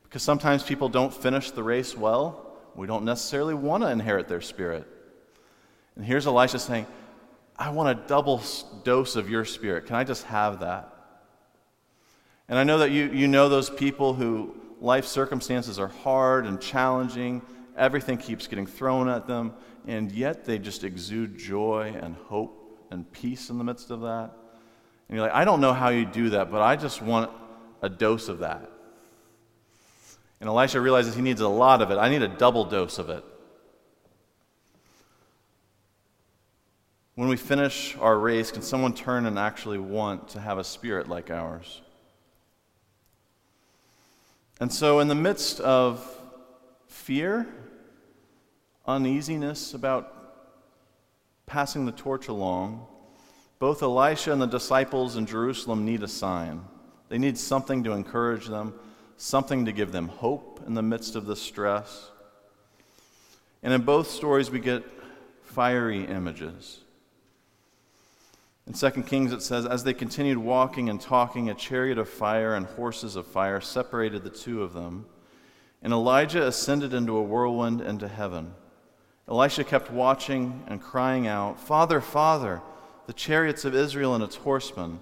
because 0.04 0.22
sometimes 0.22 0.62
people 0.62 0.88
don't 0.88 1.12
finish 1.12 1.50
the 1.50 1.62
race 1.62 1.96
well. 1.96 2.56
We 2.74 2.86
don't 2.86 3.04
necessarily 3.04 3.54
want 3.54 3.82
to 3.82 3.90
inherit 3.90 4.28
their 4.28 4.40
spirit. 4.40 4.86
And 5.96 6.04
here's 6.04 6.26
Elisha 6.26 6.58
saying, 6.58 6.86
I 7.58 7.70
want 7.70 7.98
a 7.98 8.06
double 8.06 8.42
dose 8.84 9.16
of 9.16 9.30
your 9.30 9.44
spirit. 9.44 9.86
Can 9.86 9.96
I 9.96 10.04
just 10.04 10.24
have 10.24 10.60
that? 10.60 10.92
And 12.48 12.58
I 12.58 12.64
know 12.64 12.78
that 12.78 12.90
you, 12.90 13.10
you 13.12 13.26
know 13.26 13.48
those 13.48 13.70
people 13.70 14.14
who 14.14 14.54
life 14.80 15.06
circumstances 15.06 15.78
are 15.78 15.88
hard 15.88 16.46
and 16.46 16.60
challenging, 16.60 17.42
everything 17.76 18.18
keeps 18.18 18.46
getting 18.46 18.66
thrown 18.66 19.08
at 19.08 19.26
them, 19.26 19.54
and 19.86 20.12
yet 20.12 20.44
they 20.44 20.58
just 20.58 20.84
exude 20.84 21.38
joy 21.38 21.94
and 22.00 22.14
hope 22.14 22.86
and 22.90 23.10
peace 23.12 23.50
in 23.50 23.58
the 23.58 23.64
midst 23.64 23.90
of 23.90 24.02
that. 24.02 24.30
And 25.08 25.16
you're 25.16 25.26
like, 25.26 25.34
I 25.34 25.44
don't 25.44 25.60
know 25.60 25.72
how 25.72 25.88
you 25.88 26.04
do 26.04 26.30
that, 26.30 26.50
but 26.50 26.62
I 26.62 26.76
just 26.76 27.00
want 27.02 27.30
a 27.86 27.88
dose 27.88 28.28
of 28.28 28.40
that. 28.40 28.70
And 30.40 30.48
Elisha 30.48 30.80
realizes 30.80 31.14
he 31.14 31.22
needs 31.22 31.40
a 31.40 31.48
lot 31.48 31.80
of 31.80 31.90
it. 31.90 31.96
I 31.96 32.10
need 32.10 32.22
a 32.22 32.28
double 32.28 32.64
dose 32.64 32.98
of 32.98 33.08
it. 33.08 33.24
When 37.14 37.28
we 37.28 37.38
finish 37.38 37.96
our 37.96 38.18
race, 38.18 38.52
can 38.52 38.60
someone 38.60 38.92
turn 38.92 39.24
and 39.24 39.38
actually 39.38 39.78
want 39.78 40.28
to 40.28 40.40
have 40.40 40.58
a 40.58 40.64
spirit 40.64 41.08
like 41.08 41.30
ours? 41.30 41.80
And 44.60 44.70
so, 44.70 45.00
in 45.00 45.08
the 45.08 45.14
midst 45.14 45.60
of 45.60 46.06
fear, 46.88 47.46
uneasiness 48.86 49.72
about 49.72 50.12
passing 51.46 51.86
the 51.86 51.92
torch 51.92 52.28
along, 52.28 52.86
both 53.58 53.82
Elisha 53.82 54.32
and 54.32 54.42
the 54.42 54.46
disciples 54.46 55.16
in 55.16 55.24
Jerusalem 55.24 55.86
need 55.86 56.02
a 56.02 56.08
sign. 56.08 56.64
They 57.08 57.18
need 57.18 57.38
something 57.38 57.84
to 57.84 57.92
encourage 57.92 58.46
them, 58.46 58.74
something 59.16 59.64
to 59.64 59.72
give 59.72 59.92
them 59.92 60.08
hope 60.08 60.62
in 60.66 60.74
the 60.74 60.82
midst 60.82 61.16
of 61.16 61.26
the 61.26 61.36
stress. 61.36 62.10
And 63.62 63.72
in 63.72 63.82
both 63.82 64.10
stories, 64.10 64.50
we 64.50 64.60
get 64.60 64.84
fiery 65.42 66.04
images. 66.04 66.80
In 68.66 68.72
2 68.72 68.90
Kings, 69.02 69.32
it 69.32 69.42
says, 69.42 69.64
As 69.64 69.84
they 69.84 69.94
continued 69.94 70.38
walking 70.38 70.90
and 70.90 71.00
talking, 71.00 71.48
a 71.48 71.54
chariot 71.54 71.98
of 71.98 72.08
fire 72.08 72.54
and 72.54 72.66
horses 72.66 73.14
of 73.14 73.26
fire 73.26 73.60
separated 73.60 74.24
the 74.24 74.30
two 74.30 74.62
of 74.62 74.72
them. 74.72 75.06
And 75.82 75.92
Elijah 75.92 76.46
ascended 76.46 76.92
into 76.92 77.16
a 77.16 77.22
whirlwind 77.22 77.80
into 77.80 78.08
heaven. 78.08 78.54
Elisha 79.28 79.62
kept 79.64 79.90
watching 79.90 80.64
and 80.66 80.82
crying 80.82 81.26
out, 81.28 81.60
Father, 81.60 82.00
Father, 82.00 82.60
the 83.06 83.12
chariots 83.12 83.64
of 83.64 83.74
Israel 83.74 84.14
and 84.14 84.24
its 84.24 84.36
horsemen. 84.36 85.00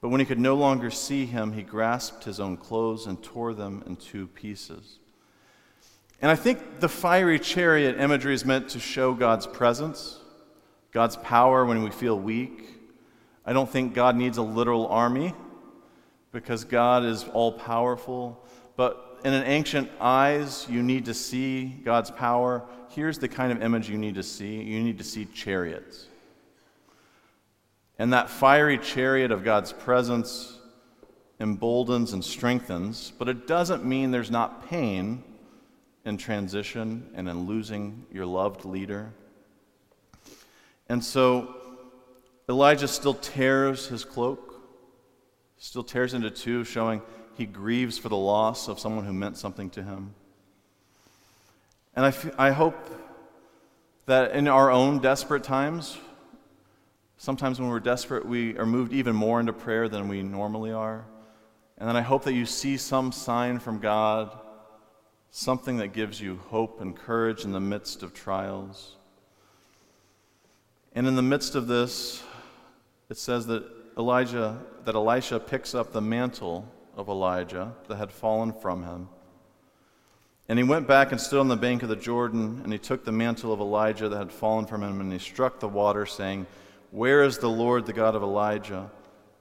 But 0.00 0.10
when 0.10 0.20
he 0.20 0.26
could 0.26 0.38
no 0.38 0.54
longer 0.54 0.90
see 0.90 1.26
him, 1.26 1.52
he 1.52 1.62
grasped 1.62 2.24
his 2.24 2.38
own 2.38 2.56
clothes 2.56 3.06
and 3.06 3.22
tore 3.22 3.54
them 3.54 3.82
in 3.86 3.96
two 3.96 4.26
pieces. 4.28 4.98
And 6.20 6.30
I 6.30 6.34
think 6.34 6.80
the 6.80 6.88
fiery 6.88 7.38
chariot 7.38 8.00
imagery 8.00 8.34
is 8.34 8.44
meant 8.44 8.70
to 8.70 8.80
show 8.80 9.14
God's 9.14 9.46
presence, 9.46 10.18
God's 10.92 11.16
power 11.16 11.64
when 11.64 11.82
we 11.82 11.90
feel 11.90 12.18
weak. 12.18 12.70
I 13.44 13.52
don't 13.52 13.70
think 13.70 13.94
God 13.94 14.16
needs 14.16 14.38
a 14.38 14.42
literal 14.42 14.86
army 14.88 15.34
because 16.32 16.64
God 16.64 17.04
is 17.04 17.24
all 17.32 17.52
powerful. 17.52 18.44
But 18.76 19.20
in 19.24 19.32
an 19.32 19.44
ancient 19.44 19.90
eyes, 20.00 20.66
you 20.68 20.82
need 20.82 21.04
to 21.06 21.14
see 21.14 21.66
God's 21.84 22.10
power. 22.10 22.62
Here's 22.90 23.18
the 23.18 23.28
kind 23.28 23.52
of 23.52 23.62
image 23.62 23.88
you 23.88 23.98
need 23.98 24.14
to 24.14 24.22
see 24.22 24.62
you 24.62 24.82
need 24.82 24.98
to 24.98 25.04
see 25.04 25.26
chariots. 25.26 26.06
And 27.98 28.12
that 28.12 28.28
fiery 28.28 28.78
chariot 28.78 29.30
of 29.30 29.44
God's 29.44 29.72
presence 29.72 30.58
emboldens 31.38 32.12
and 32.12 32.24
strengthens, 32.24 33.12
but 33.18 33.28
it 33.28 33.46
doesn't 33.46 33.84
mean 33.84 34.10
there's 34.10 34.30
not 34.30 34.68
pain 34.68 35.22
in 36.04 36.16
transition 36.16 37.10
and 37.14 37.28
in 37.28 37.46
losing 37.46 38.06
your 38.12 38.26
loved 38.26 38.64
leader. 38.64 39.12
And 40.88 41.04
so 41.04 41.54
Elijah 42.48 42.88
still 42.88 43.14
tears 43.14 43.88
his 43.88 44.04
cloak, 44.04 44.62
still 45.58 45.82
tears 45.82 46.14
into 46.14 46.30
two, 46.30 46.64
showing 46.64 47.02
he 47.34 47.44
grieves 47.44 47.98
for 47.98 48.08
the 48.08 48.16
loss 48.16 48.68
of 48.68 48.78
someone 48.78 49.04
who 49.04 49.12
meant 49.12 49.36
something 49.36 49.68
to 49.70 49.82
him. 49.82 50.14
And 51.94 52.04
I, 52.04 52.08
f- 52.08 52.34
I 52.38 52.50
hope 52.50 52.76
that 54.06 54.32
in 54.32 54.48
our 54.48 54.70
own 54.70 55.00
desperate 55.00 55.42
times, 55.42 55.98
Sometimes 57.18 57.58
when 57.58 57.70
we're 57.70 57.80
desperate, 57.80 58.26
we 58.26 58.56
are 58.58 58.66
moved 58.66 58.92
even 58.92 59.16
more 59.16 59.40
into 59.40 59.52
prayer 59.52 59.88
than 59.88 60.08
we 60.08 60.22
normally 60.22 60.72
are. 60.72 61.04
And 61.78 61.88
then 61.88 61.96
I 61.96 62.02
hope 62.02 62.24
that 62.24 62.34
you 62.34 62.46
see 62.46 62.76
some 62.76 63.12
sign 63.12 63.58
from 63.58 63.78
God, 63.80 64.36
something 65.30 65.78
that 65.78 65.88
gives 65.88 66.20
you 66.20 66.40
hope 66.48 66.80
and 66.80 66.96
courage 66.96 67.44
in 67.44 67.52
the 67.52 67.60
midst 67.60 68.02
of 68.02 68.14
trials. 68.14 68.96
And 70.94 71.06
in 71.06 71.14
the 71.16 71.22
midst 71.22 71.54
of 71.54 71.66
this, 71.66 72.22
it 73.08 73.18
says 73.18 73.46
that 73.46 73.64
Elijah, 73.98 74.58
that 74.84 74.94
Elisha 74.94 75.40
picks 75.40 75.74
up 75.74 75.92
the 75.92 76.00
mantle 76.00 76.70
of 76.96 77.08
Elijah 77.08 77.74
that 77.88 77.96
had 77.96 78.12
fallen 78.12 78.52
from 78.52 78.82
him. 78.82 79.08
And 80.48 80.58
he 80.58 80.64
went 80.64 80.86
back 80.86 81.12
and 81.12 81.20
stood 81.20 81.40
on 81.40 81.48
the 81.48 81.56
bank 81.56 81.82
of 81.82 81.88
the 81.88 81.96
Jordan, 81.96 82.60
and 82.62 82.72
he 82.72 82.78
took 82.78 83.04
the 83.04 83.12
mantle 83.12 83.52
of 83.52 83.60
Elijah 83.60 84.08
that 84.08 84.16
had 84.16 84.32
fallen 84.32 84.66
from 84.66 84.82
him, 84.82 85.00
and 85.00 85.12
he 85.12 85.18
struck 85.18 85.60
the 85.60 85.68
water, 85.68 86.06
saying, 86.06 86.46
Where 86.96 87.24
is 87.24 87.36
the 87.36 87.50
Lord, 87.50 87.84
the 87.84 87.92
God 87.92 88.14
of 88.14 88.22
Elijah? 88.22 88.90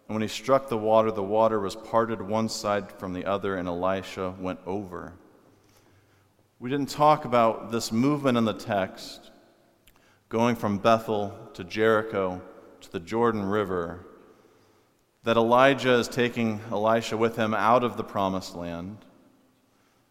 And 0.09 0.13
when 0.13 0.21
he 0.21 0.27
struck 0.27 0.67
the 0.67 0.77
water, 0.77 1.09
the 1.09 1.23
water 1.23 1.57
was 1.57 1.73
parted 1.73 2.21
one 2.21 2.49
side 2.49 2.91
from 2.99 3.13
the 3.13 3.23
other, 3.23 3.55
and 3.55 3.65
Elisha 3.65 4.35
went 4.41 4.59
over. 4.65 5.13
We 6.59 6.69
didn't 6.69 6.89
talk 6.89 7.23
about 7.23 7.71
this 7.71 7.93
movement 7.93 8.37
in 8.37 8.43
the 8.43 8.51
text, 8.51 9.31
going 10.27 10.57
from 10.57 10.79
Bethel 10.79 11.33
to 11.53 11.63
Jericho 11.63 12.41
to 12.81 12.91
the 12.91 12.99
Jordan 12.99 13.45
River, 13.45 14.05
that 15.23 15.37
Elijah 15.37 15.93
is 15.93 16.09
taking 16.09 16.59
Elisha 16.73 17.15
with 17.15 17.37
him 17.37 17.53
out 17.53 17.85
of 17.85 17.95
the 17.95 18.03
promised 18.03 18.53
land, 18.53 18.97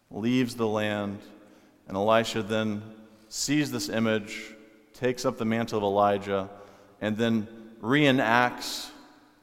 leaves 0.09 0.55
the 0.55 0.67
land, 0.67 1.19
and 1.87 1.95
Elisha 1.95 2.41
then 2.41 2.81
sees 3.29 3.69
this 3.71 3.87
image, 3.87 4.55
takes 4.95 5.25
up 5.25 5.37
the 5.37 5.45
mantle 5.45 5.77
of 5.77 5.83
Elijah, 5.83 6.49
and 7.05 7.15
then 7.15 7.47
reenacts 7.83 8.89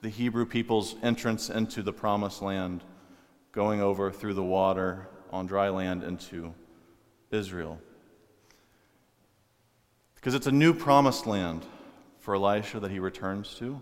the 0.00 0.08
Hebrew 0.08 0.44
people's 0.44 0.96
entrance 1.00 1.48
into 1.48 1.80
the 1.80 1.92
promised 1.92 2.42
land, 2.42 2.82
going 3.52 3.80
over 3.80 4.10
through 4.10 4.34
the 4.34 4.42
water 4.42 5.06
on 5.30 5.46
dry 5.46 5.68
land 5.68 6.02
into 6.02 6.54
Israel. 7.30 7.78
Because 10.16 10.34
it's 10.34 10.48
a 10.48 10.52
new 10.52 10.74
promised 10.74 11.24
land 11.28 11.64
for 12.18 12.34
Elisha 12.34 12.80
that 12.80 12.90
he 12.90 12.98
returns 12.98 13.54
to, 13.60 13.80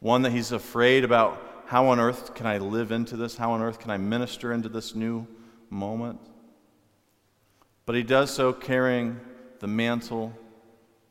one 0.00 0.22
that 0.22 0.32
he's 0.32 0.52
afraid 0.52 1.04
about 1.04 1.64
how 1.66 1.88
on 1.88 2.00
earth 2.00 2.34
can 2.34 2.46
I 2.46 2.56
live 2.56 2.90
into 2.90 3.18
this? 3.18 3.36
How 3.36 3.52
on 3.52 3.60
earth 3.60 3.80
can 3.80 3.90
I 3.90 3.98
minister 3.98 4.50
into 4.50 4.70
this 4.70 4.94
new 4.94 5.26
moment? 5.68 6.20
But 7.84 7.96
he 7.96 8.02
does 8.02 8.30
so 8.30 8.54
carrying 8.54 9.20
the 9.60 9.66
mantle 9.66 10.32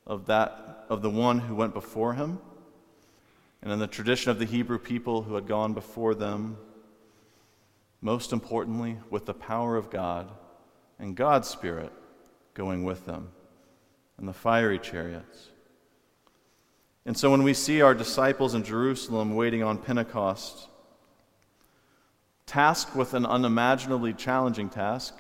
of 0.08 0.26
that 0.26 0.86
of 0.90 1.02
the 1.02 1.10
one 1.10 1.38
who 1.40 1.54
went 1.54 1.74
before 1.74 2.14
him. 2.14 2.40
And 3.62 3.72
in 3.72 3.80
the 3.80 3.88
tradition 3.88 4.32
of 4.32 4.40
the 4.40 4.46
Hebrew 4.46 4.80
people 4.80 5.24
who 5.24 5.36
had 5.36 5.48
gone 5.48 5.74
before 5.74 6.16
them, 6.16 6.58
most 8.02 8.32
importantly, 8.32 8.98
with 9.10 9.26
the 9.26 9.34
power 9.34 9.76
of 9.76 9.90
God 9.90 10.32
and 10.98 11.16
God's 11.16 11.48
Spirit 11.48 11.92
going 12.54 12.84
with 12.84 13.06
them 13.06 13.30
and 14.18 14.28
the 14.28 14.34
fiery 14.34 14.80
chariots. 14.80 15.50
And 17.06 17.18
so 17.18 17.32
when 17.32 17.44
we 17.44 17.54
see 17.54 17.82
our 17.82 17.94
disciples 17.94 18.54
in 18.54 18.64
Jerusalem 18.64 19.36
waiting 19.36 19.64
on 19.64 19.78
Pentecost, 19.78 20.68
tasked 22.46 22.96
with 22.96 23.14
an 23.14 23.26
unimaginably 23.26 24.14
challenging 24.14 24.70
task, 24.70 25.14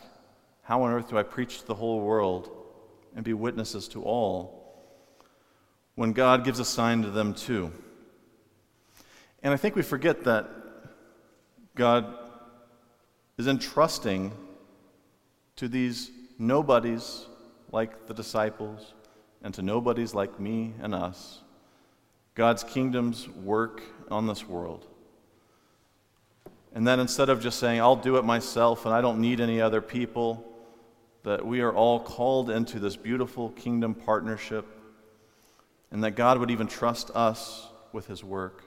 how 0.63 0.83
on 0.83 0.91
earth 0.91 1.09
do 1.09 1.17
I 1.17 1.23
preach 1.23 1.59
to 1.59 1.67
the 1.67 1.75
whole 1.75 2.01
world 2.01 2.51
and 3.15 3.23
be 3.23 3.33
witnesses 3.33 3.87
to 3.89 4.03
all? 4.03 4.56
When 5.97 6.13
God 6.13 6.45
gives 6.45 6.59
a 6.59 6.63
sign 6.63 7.01
to 7.01 7.09
them 7.09 7.33
too. 7.33 7.71
And 9.41 9.51
I 9.51 9.57
think 9.57 9.75
we 9.75 9.81
forget 9.81 10.25
that 10.25 10.47
God 11.73 12.05
is 13.39 13.47
entrusting 13.47 14.31
to 15.55 15.67
these 15.67 16.11
nobodies 16.37 17.25
like 17.71 18.05
the 18.05 18.13
disciples 18.13 18.93
and 19.41 19.55
to 19.55 19.63
nobodies 19.63 20.13
like 20.13 20.39
me 20.39 20.75
and 20.83 20.93
us 20.93 21.41
God's 22.35 22.63
kingdom's 22.63 23.27
work 23.27 23.81
on 24.11 24.27
this 24.27 24.47
world. 24.47 24.85
And 26.75 26.85
that 26.85 26.99
instead 26.99 27.29
of 27.29 27.41
just 27.41 27.57
saying, 27.57 27.81
I'll 27.81 27.95
do 27.95 28.17
it 28.17 28.23
myself 28.23 28.85
and 28.85 28.93
I 28.93 29.01
don't 29.01 29.19
need 29.19 29.41
any 29.41 29.59
other 29.59 29.81
people, 29.81 30.45
that 31.23 31.43
we 31.43 31.61
are 31.61 31.73
all 31.73 31.99
called 31.99 32.51
into 32.51 32.77
this 32.77 32.95
beautiful 32.95 33.49
kingdom 33.49 33.95
partnership 33.95 34.76
and 35.91 36.03
that 36.03 36.11
God 36.11 36.37
would 36.39 36.51
even 36.51 36.67
trust 36.67 37.11
us 37.15 37.67
with 37.93 38.07
his 38.07 38.23
work. 38.23 38.63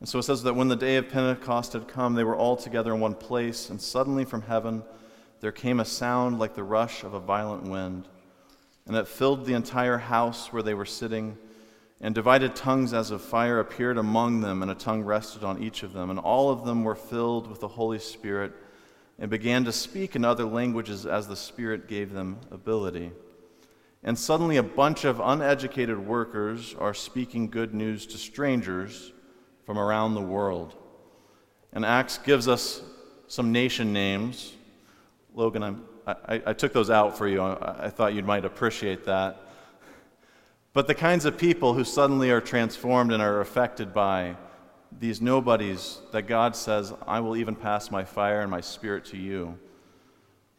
And 0.00 0.08
so 0.08 0.18
it 0.18 0.22
says 0.22 0.42
that 0.44 0.54
when 0.54 0.68
the 0.68 0.76
day 0.76 0.96
of 0.96 1.10
Pentecost 1.10 1.74
had 1.74 1.86
come, 1.86 2.14
they 2.14 2.24
were 2.24 2.36
all 2.36 2.56
together 2.56 2.94
in 2.94 3.00
one 3.00 3.14
place, 3.14 3.68
and 3.68 3.80
suddenly 3.80 4.24
from 4.24 4.42
heaven, 4.42 4.82
there 5.40 5.52
came 5.52 5.80
a 5.80 5.84
sound 5.84 6.38
like 6.38 6.54
the 6.54 6.64
rush 6.64 7.02
of 7.02 7.14
a 7.14 7.20
violent 7.20 7.64
wind, 7.64 8.08
and 8.86 8.96
it 8.96 9.08
filled 9.08 9.44
the 9.44 9.54
entire 9.54 9.98
house 9.98 10.52
where 10.52 10.62
they 10.62 10.74
were 10.74 10.86
sitting. 10.86 11.36
And 12.02 12.14
divided 12.14 12.56
tongues 12.56 12.94
as 12.94 13.10
of 13.10 13.20
fire 13.20 13.60
appeared 13.60 13.98
among 13.98 14.40
them, 14.40 14.62
and 14.62 14.70
a 14.70 14.74
tongue 14.74 15.02
rested 15.02 15.44
on 15.44 15.62
each 15.62 15.82
of 15.82 15.92
them. 15.92 16.08
And 16.08 16.18
all 16.18 16.50
of 16.50 16.64
them 16.64 16.82
were 16.82 16.94
filled 16.94 17.46
with 17.46 17.60
the 17.60 17.68
Holy 17.68 17.98
Spirit 17.98 18.52
and 19.18 19.30
began 19.30 19.66
to 19.66 19.72
speak 19.72 20.16
in 20.16 20.24
other 20.24 20.46
languages 20.46 21.04
as 21.04 21.28
the 21.28 21.36
Spirit 21.36 21.88
gave 21.88 22.12
them 22.12 22.38
ability. 22.50 23.12
And 24.02 24.18
suddenly, 24.18 24.56
a 24.56 24.62
bunch 24.62 25.04
of 25.04 25.20
uneducated 25.20 25.98
workers 25.98 26.74
are 26.78 26.94
speaking 26.94 27.50
good 27.50 27.74
news 27.74 28.06
to 28.06 28.18
strangers 28.18 29.12
from 29.66 29.78
around 29.78 30.14
the 30.14 30.22
world. 30.22 30.74
And 31.72 31.84
Acts 31.84 32.18
gives 32.18 32.48
us 32.48 32.82
some 33.28 33.52
nation 33.52 33.92
names 33.92 34.54
Logan, 35.34 35.62
I'm, 35.62 35.84
I, 36.06 36.42
I 36.46 36.52
took 36.52 36.72
those 36.72 36.90
out 36.90 37.16
for 37.16 37.28
you. 37.28 37.40
I, 37.40 37.86
I 37.86 37.90
thought 37.90 38.14
you 38.14 38.22
might 38.22 38.44
appreciate 38.44 39.04
that. 39.04 39.40
But 40.72 40.86
the 40.86 40.94
kinds 40.94 41.24
of 41.24 41.36
people 41.36 41.74
who 41.74 41.84
suddenly 41.84 42.30
are 42.30 42.40
transformed 42.40 43.12
and 43.12 43.22
are 43.22 43.40
affected 43.40 43.92
by 43.92 44.36
these 44.98 45.20
nobodies 45.20 45.98
that 46.12 46.22
God 46.22 46.56
says, 46.56 46.92
I 47.06 47.20
will 47.20 47.36
even 47.36 47.54
pass 47.54 47.90
my 47.90 48.04
fire 48.04 48.40
and 48.40 48.50
my 48.50 48.60
spirit 48.60 49.04
to 49.06 49.16
you. 49.16 49.58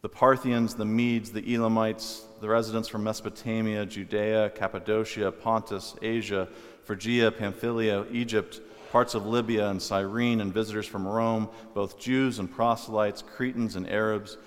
The 0.01 0.09
Parthians, 0.09 0.75
the 0.75 0.85
Medes, 0.85 1.31
the 1.31 1.53
Elamites, 1.53 2.23
the 2.41 2.49
residents 2.49 2.89
from 2.89 3.03
Mesopotamia, 3.03 3.85
Judea, 3.85 4.49
Cappadocia, 4.49 5.31
Pontus, 5.31 5.95
Asia, 6.01 6.47
Phrygia, 6.83 7.31
Pamphylia, 7.31 8.05
Egypt, 8.11 8.59
parts 8.91 9.13
of 9.13 9.27
Libya 9.27 9.69
and 9.69 9.79
Cyrene, 9.79 10.41
and 10.41 10.51
visitors 10.51 10.87
from 10.87 11.07
Rome, 11.07 11.49
both 11.75 11.99
Jews 11.99 12.39
and 12.39 12.51
proselytes, 12.51 13.21
Cretans 13.21 13.75
and 13.75 13.87
Arabs. 13.87 14.39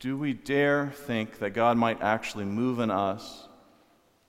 Do 0.00 0.18
we 0.18 0.32
dare 0.32 0.90
think 0.90 1.38
that 1.38 1.50
God 1.50 1.76
might 1.76 2.02
actually 2.02 2.44
move 2.44 2.80
in 2.80 2.90
us 2.90 3.46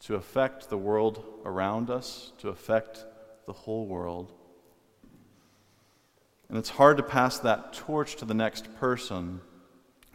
to 0.02 0.13
affect 0.13 0.70
the 0.70 0.78
world 0.78 1.24
around 1.46 1.89
us, 1.89 2.32
to 2.38 2.50
affect 2.50 3.06
the 3.48 3.54
whole 3.54 3.88
world? 3.88 4.32
And 6.48 6.60
it's 6.60 6.70
hard 6.70 6.98
to 6.98 7.04
pass 7.04 7.39
that 7.39 7.74
torch 7.74 8.18
to 8.18 8.26
the 8.26 8.36
next 8.36 8.74
person 8.76 9.42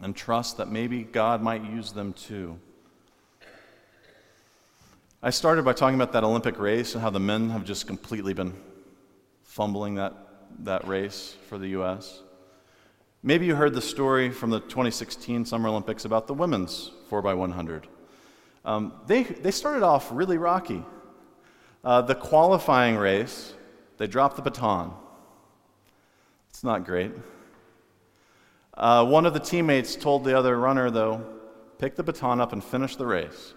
and 0.01 0.15
trust 0.15 0.57
that 0.57 0.69
maybe 0.69 1.03
God 1.03 1.41
might 1.41 1.63
use 1.63 1.91
them 1.91 2.13
too. 2.13 2.59
I 5.23 5.29
started 5.31 5.65
by 5.65 5.73
talking 5.73 5.95
about 5.95 6.11
that 6.13 6.23
Olympic 6.23 6.59
race 6.59 6.93
and 6.93 7.01
how 7.01 7.09
the 7.09 7.19
men 7.19 7.49
have 7.49 7.65
just 7.65 7.87
completely 7.87 8.33
been 8.33 8.53
fumbling 9.43 9.95
that, 9.95 10.13
that 10.59 10.87
race 10.87 11.35
for 11.47 11.57
the 11.57 11.69
U.S. 11.69 12.21
Maybe 13.23 13.47
you 13.47 13.55
heard 13.55 13.73
the 13.73 13.81
story 13.81 14.29
from 14.29 14.51
the 14.51 14.59
2016 14.59 15.45
Summer 15.45 15.69
Olympics 15.69 16.05
about 16.05 16.27
the 16.27 16.35
women's 16.35 16.91
4x100. 17.09 17.85
Um, 18.65 18.93
they, 19.07 19.23
they 19.23 19.49
started 19.49 19.81
off 19.81 20.09
really 20.11 20.37
rocky. 20.37 20.83
Uh, 21.83 22.01
the 22.01 22.15
qualifying 22.15 22.95
race, 22.95 23.53
they 23.97 24.05
dropped 24.05 24.35
the 24.35 24.41
baton. 24.43 24.93
It's 26.51 26.63
not 26.63 26.85
great. 26.85 27.11
Uh, 28.77 29.05
one 29.05 29.25
of 29.25 29.33
the 29.33 29.39
teammates 29.39 29.95
told 29.95 30.23
the 30.23 30.37
other 30.37 30.57
runner, 30.57 30.89
though, 30.91 31.25
pick 31.79 31.95
the 31.95 32.03
baton 32.03 32.41
up 32.41 32.53
and 32.53 32.63
finish 32.63 32.95
the 32.95 33.05
race. 33.05 33.53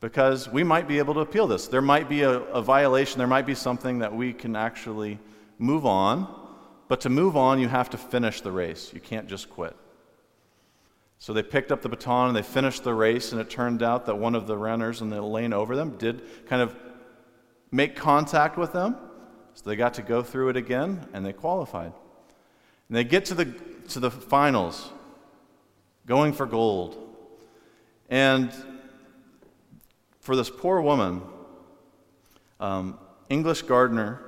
Because 0.00 0.48
we 0.48 0.62
might 0.62 0.86
be 0.86 0.98
able 0.98 1.14
to 1.14 1.20
appeal 1.20 1.46
this. 1.46 1.66
There 1.66 1.82
might 1.82 2.08
be 2.08 2.22
a, 2.22 2.30
a 2.30 2.62
violation, 2.62 3.18
there 3.18 3.26
might 3.26 3.46
be 3.46 3.54
something 3.54 3.98
that 3.98 4.14
we 4.14 4.32
can 4.32 4.54
actually 4.54 5.18
move 5.58 5.84
on 5.84 6.38
but 6.88 7.02
to 7.02 7.10
move 7.10 7.36
on, 7.36 7.60
you 7.60 7.68
have 7.68 7.90
to 7.90 7.98
finish 7.98 8.40
the 8.40 8.50
race. 8.50 8.90
You 8.92 9.00
can't 9.00 9.28
just 9.28 9.50
quit. 9.50 9.76
So 11.18 11.32
they 11.32 11.42
picked 11.42 11.70
up 11.70 11.82
the 11.82 11.88
baton 11.88 12.28
and 12.28 12.36
they 12.36 12.42
finished 12.42 12.82
the 12.82 12.94
race, 12.94 13.32
and 13.32 13.40
it 13.40 13.50
turned 13.50 13.82
out 13.82 14.06
that 14.06 14.16
one 14.16 14.34
of 14.34 14.46
the 14.46 14.56
runners 14.56 15.02
in 15.02 15.10
the 15.10 15.20
lane 15.20 15.52
over 15.52 15.76
them 15.76 15.96
did 15.98 16.22
kind 16.46 16.62
of 16.62 16.74
make 17.70 17.94
contact 17.94 18.56
with 18.56 18.72
them. 18.72 18.96
So 19.54 19.68
they 19.68 19.76
got 19.76 19.94
to 19.94 20.02
go 20.02 20.22
through 20.22 20.50
it 20.50 20.56
again, 20.56 21.06
and 21.12 21.26
they 21.26 21.32
qualified. 21.32 21.92
And 22.88 22.96
they 22.96 23.04
get 23.04 23.26
to 23.26 23.34
the, 23.34 23.54
to 23.88 24.00
the 24.00 24.10
finals, 24.10 24.90
going 26.06 26.32
for 26.32 26.46
gold. 26.46 26.96
And 28.08 28.52
for 30.20 30.36
this 30.36 30.50
poor 30.50 30.80
woman, 30.80 31.22
um, 32.60 32.98
English 33.28 33.62
Gardner, 33.62 34.20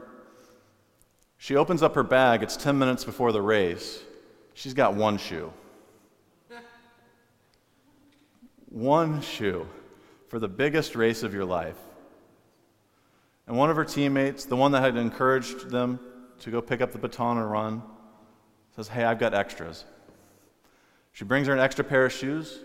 she 1.38 1.56
opens 1.56 1.82
up 1.82 1.94
her 1.94 2.02
bag. 2.02 2.42
It's 2.42 2.56
10 2.56 2.78
minutes 2.78 3.04
before 3.04 3.32
the 3.32 3.42
race. 3.42 4.02
She's 4.54 4.74
got 4.74 4.94
one 4.94 5.16
shoe. 5.16 5.52
one 8.70 9.20
shoe 9.20 9.66
for 10.28 10.38
the 10.38 10.48
biggest 10.48 10.94
race 10.94 11.22
of 11.22 11.34
your 11.34 11.44
life. 11.44 11.76
And 13.46 13.56
one 13.56 13.68
of 13.68 13.76
her 13.76 13.84
teammates, 13.84 14.44
the 14.44 14.56
one 14.56 14.72
that 14.72 14.80
had 14.80 14.96
encouraged 14.96 15.70
them 15.70 15.98
to 16.38 16.50
go 16.50 16.62
pick 16.62 16.80
up 16.80 16.92
the 16.92 16.98
baton 16.98 17.36
and 17.36 17.50
run, 17.50 17.82
says, 18.74 18.88
Hey, 18.88 19.04
I've 19.04 19.18
got 19.18 19.34
extras. 19.34 19.84
She 21.12 21.24
brings 21.24 21.46
her 21.46 21.52
an 21.52 21.60
extra 21.60 21.84
pair 21.84 22.06
of 22.06 22.12
shoes. 22.12 22.60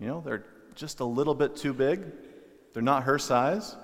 You 0.00 0.06
know, 0.08 0.22
they're 0.24 0.44
just 0.74 1.00
a 1.00 1.04
little 1.04 1.34
bit 1.34 1.56
too 1.56 1.72
big, 1.72 2.04
they're 2.72 2.82
not 2.82 3.04
her 3.04 3.18
size. 3.18 3.76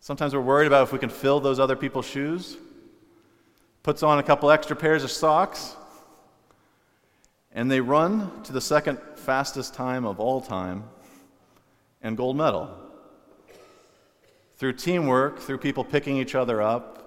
Sometimes 0.00 0.34
we're 0.34 0.40
worried 0.40 0.66
about 0.66 0.82
if 0.82 0.92
we 0.92 0.98
can 0.98 1.10
fill 1.10 1.38
those 1.38 1.60
other 1.60 1.76
people's 1.76 2.06
shoes. 2.06 2.56
Puts 3.84 4.02
on 4.02 4.18
a 4.18 4.22
couple 4.22 4.50
extra 4.50 4.74
pairs 4.74 5.04
of 5.04 5.10
socks. 5.12 5.76
And 7.52 7.70
they 7.70 7.80
run 7.80 8.42
to 8.44 8.52
the 8.52 8.60
second 8.60 8.98
fastest 9.16 9.74
time 9.74 10.04
of 10.04 10.18
all 10.18 10.40
time 10.40 10.84
and 12.00 12.16
gold 12.16 12.36
medal. 12.36 12.70
Through 14.56 14.72
teamwork, 14.74 15.38
through 15.38 15.58
people 15.58 15.84
picking 15.84 16.16
each 16.16 16.34
other 16.34 16.62
up, 16.62 17.01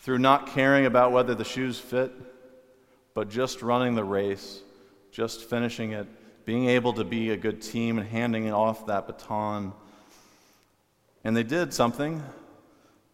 through 0.00 0.18
not 0.18 0.48
caring 0.48 0.86
about 0.86 1.12
whether 1.12 1.34
the 1.34 1.44
shoes 1.44 1.78
fit, 1.78 2.12
but 3.14 3.28
just 3.28 3.62
running 3.62 3.94
the 3.94 4.04
race, 4.04 4.62
just 5.10 5.48
finishing 5.48 5.92
it, 5.92 6.06
being 6.44 6.68
able 6.68 6.92
to 6.94 7.04
be 7.04 7.30
a 7.30 7.36
good 7.36 7.60
team 7.60 7.98
and 7.98 8.08
handing 8.08 8.50
off 8.52 8.86
that 8.86 9.06
baton. 9.06 9.72
And 11.24 11.36
they 11.36 11.42
did 11.42 11.74
something 11.74 12.22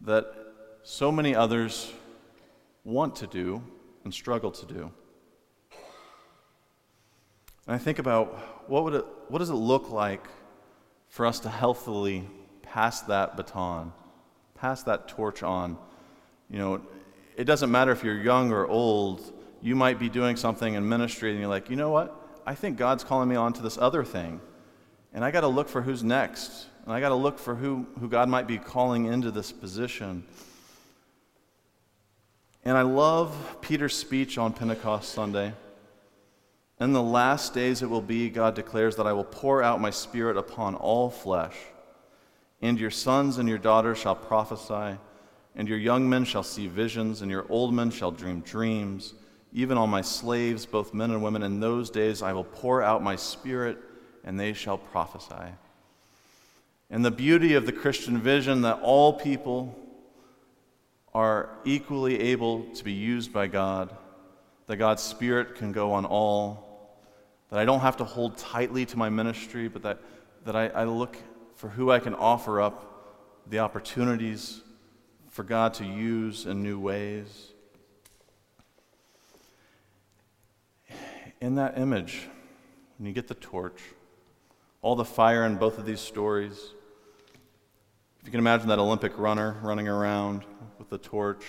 that 0.03 0.27
so 0.83 1.11
many 1.11 1.35
others 1.35 1.93
want 2.85 3.17
to 3.17 3.27
do 3.27 3.63
and 4.05 4.13
struggle 4.13 4.51
to 4.51 4.67
do. 4.67 4.91
And 7.67 7.75
I 7.75 7.79
think 7.79 7.99
about 7.99 8.69
what, 8.69 8.85
would 8.85 8.95
it, 8.95 9.07
what 9.29 9.39
does 9.39 9.51
it 9.51 9.55
look 9.55 9.91
like 9.91 10.27
for 11.09 11.25
us 11.25 11.41
to 11.41 11.49
healthily 11.49 12.29
pass 12.63 13.01
that 13.03 13.37
baton, 13.37 13.93
pass 14.55 14.83
that 14.83 15.09
torch 15.09 15.43
on? 15.43 15.79
You 16.51 16.59
know, 16.59 16.81
it 17.37 17.45
doesn't 17.45 17.71
matter 17.71 17.91
if 17.93 18.05
you're 18.05 18.21
young 18.21 18.53
or 18.53 18.67
old, 18.67 19.33
you 19.61 19.75
might 19.75 19.99
be 19.99 20.09
doing 20.09 20.37
something 20.37 20.75
in 20.75 20.89
ministry 20.89 21.31
and 21.31 21.41
you're 21.41 21.49
like, 21.49 21.71
you 21.71 21.77
know 21.77 21.91
what? 21.91 22.43
I 22.47 22.55
think 22.55 22.77
God's 22.77 23.03
calling 23.03 23.29
me 23.29 23.37
on 23.37 23.53
to 23.55 23.63
this 23.63 23.79
other 23.79 24.05
thing. 24.05 24.41
And 25.13 25.25
I 25.25 25.31
got 25.31 25.41
to 25.41 25.49
look 25.49 25.69
for 25.69 25.81
who's 25.81 26.03
next. 26.03 26.67
And 26.85 26.93
I 26.93 27.01
got 27.01 27.09
to 27.09 27.15
look 27.15 27.39
for 27.39 27.55
who, 27.55 27.87
who 27.99 28.09
God 28.09 28.29
might 28.29 28.47
be 28.47 28.59
calling 28.59 29.07
into 29.07 29.31
this 29.31 29.53
position. 29.53 30.25
And 32.65 32.77
I 32.77 32.83
love 32.83 33.59
Peter's 33.61 33.97
speech 33.97 34.39
on 34.39 34.53
Pentecost 34.53 35.13
Sunday. 35.13 35.55
In 36.81 36.93
the 36.93 37.03
last 37.03 37.55
days 37.55 37.83
it 37.83 37.89
will 37.89 38.03
be, 38.03 38.29
God 38.29 38.55
declares, 38.55 38.97
that 38.97 39.07
I 39.07 39.13
will 39.13 39.25
pour 39.25 39.63
out 39.63 39.81
my 39.81 39.91
spirit 39.91 40.37
upon 40.37 40.75
all 40.75 41.09
flesh. 41.09 41.57
And 42.61 42.79
your 42.79 42.91
sons 42.91 43.39
and 43.39 43.49
your 43.49 43.59
daughters 43.59 43.99
shall 43.99 44.17
prophesy, 44.17 44.99
and 45.57 45.69
your 45.69 45.79
young 45.79 46.09
men 46.09 46.25
shall 46.25 46.43
see 46.43 46.67
visions, 46.67 47.23
and 47.23 47.31
your 47.31 47.47
old 47.49 47.73
men 47.73 47.91
shall 47.91 48.11
dream 48.11 48.41
dreams. 48.41 49.15
Even 49.53 49.79
on 49.79 49.89
my 49.89 50.01
slaves, 50.01 50.67
both 50.67 50.93
men 50.93 51.11
and 51.11 51.23
women, 51.23 51.43
in 51.43 51.61
those 51.61 51.91
days 51.91 52.23
I 52.23 52.33
will 52.33 52.45
pour 52.45 52.83
out 52.83 53.03
my 53.03 53.17
spirit, 53.17 53.79
and 54.25 54.39
they 54.39 54.53
shall 54.53 54.79
prophesy. 54.79 55.53
And 56.91 57.05
the 57.05 57.11
beauty 57.11 57.55
of 57.55 57.67
the 57.67 57.73
Christian 57.73 58.19
vision 58.19 58.63
that 58.63 58.81
all 58.83 59.13
people 59.13 59.79
are 61.15 61.51
equally 61.65 62.21
able 62.21 62.65
to 62.75 62.85
be 62.85 62.93
used 62.93 63.33
by 63.33 63.47
God 63.47 63.97
that 64.67 64.77
God's 64.77 65.03
Spirit 65.03 65.55
can 65.57 65.73
go 65.73 65.93
on 65.93 66.05
all, 66.05 66.99
that 67.51 67.59
I 67.59 67.65
don't 67.65 67.81
have 67.81 67.99
to 67.99 68.05
hold 68.05 68.37
tightly 68.39 68.87
to 68.87 68.97
my 68.97 69.09
ministry, 69.09 69.69
but 69.69 69.83
that, 69.83 70.01
that 70.45 70.57
I, 70.57 70.69
I 70.69 70.85
look 70.85 71.17
for 71.55 71.69
who 71.69 71.91
I 71.91 71.99
can 71.99 72.15
offer 72.15 72.61
up 72.61 72.91
the 73.47 73.59
opportunities 73.59 74.63
for 75.35 75.43
God 75.43 75.75
to 75.75 75.85
use 75.85 76.47
in 76.47 76.63
new 76.63 76.79
ways. 76.79 77.49
In 81.41 81.57
that 81.57 81.77
image, 81.77 82.29
when 82.97 83.09
you 83.09 83.13
get 83.13 83.27
the 83.27 83.35
torch, 83.35 83.81
all 84.81 84.95
the 84.95 85.05
fire 85.05 85.45
in 85.45 85.57
both 85.57 85.77
of 85.77 85.87
these 85.87 85.99
stories, 85.99 86.57
if 88.21 88.27
you 88.27 88.31
can 88.31 88.39
imagine 88.39 88.69
that 88.69 88.79
Olympic 88.79 89.19
runner 89.19 89.57
running 89.61 89.89
around 89.89 90.45
with 90.79 90.89
the 90.89 90.99
torch, 90.99 91.45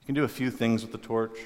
you 0.00 0.06
can 0.06 0.14
do 0.14 0.22
a 0.22 0.28
few 0.28 0.48
things 0.48 0.82
with 0.82 0.92
the 0.92 0.98
torch. 0.98 1.40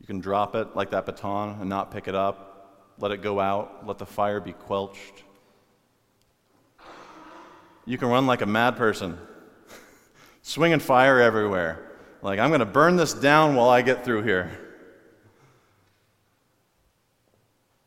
You 0.00 0.06
can 0.08 0.18
drop 0.18 0.56
it 0.56 0.74
like 0.74 0.90
that 0.90 1.06
baton 1.06 1.60
and 1.60 1.70
not 1.70 1.92
pick 1.92 2.08
it 2.08 2.16
up, 2.16 2.96
let 2.98 3.12
it 3.12 3.22
go 3.22 3.38
out, 3.38 3.86
let 3.86 3.98
the 3.98 4.06
fire 4.06 4.40
be 4.40 4.52
quenched. 4.52 5.22
You 7.86 7.98
can 7.98 8.08
run 8.08 8.26
like 8.26 8.42
a 8.42 8.46
mad 8.46 8.76
person, 8.76 9.16
swinging 10.42 10.80
fire 10.80 11.20
everywhere. 11.20 11.88
Like, 12.20 12.38
I'm 12.38 12.50
going 12.50 12.60
to 12.60 12.66
burn 12.66 12.96
this 12.96 13.14
down 13.14 13.54
while 13.54 13.68
I 13.68 13.82
get 13.82 14.04
through 14.04 14.22
here. 14.22 14.50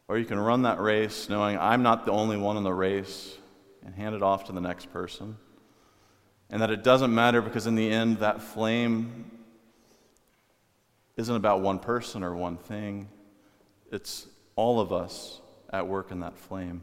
Or 0.07 0.17
you 0.17 0.25
can 0.25 0.39
run 0.39 0.63
that 0.63 0.79
race 0.79 1.29
knowing 1.29 1.57
I'm 1.57 1.83
not 1.83 2.05
the 2.05 2.11
only 2.11 2.37
one 2.37 2.57
in 2.57 2.63
the 2.63 2.73
race 2.73 3.37
and 3.85 3.93
hand 3.93 4.15
it 4.15 4.21
off 4.21 4.45
to 4.45 4.51
the 4.51 4.61
next 4.61 4.91
person. 4.91 5.37
And 6.49 6.61
that 6.61 6.69
it 6.69 6.83
doesn't 6.83 7.13
matter 7.13 7.41
because 7.41 7.65
in 7.67 7.75
the 7.75 7.89
end, 7.89 8.19
that 8.19 8.41
flame 8.41 9.31
isn't 11.17 11.35
about 11.35 11.61
one 11.61 11.79
person 11.79 12.23
or 12.23 12.35
one 12.35 12.57
thing, 12.57 13.07
it's 13.91 14.27
all 14.55 14.79
of 14.79 14.91
us 14.91 15.41
at 15.71 15.87
work 15.87 16.11
in 16.11 16.19
that 16.19 16.37
flame. 16.37 16.81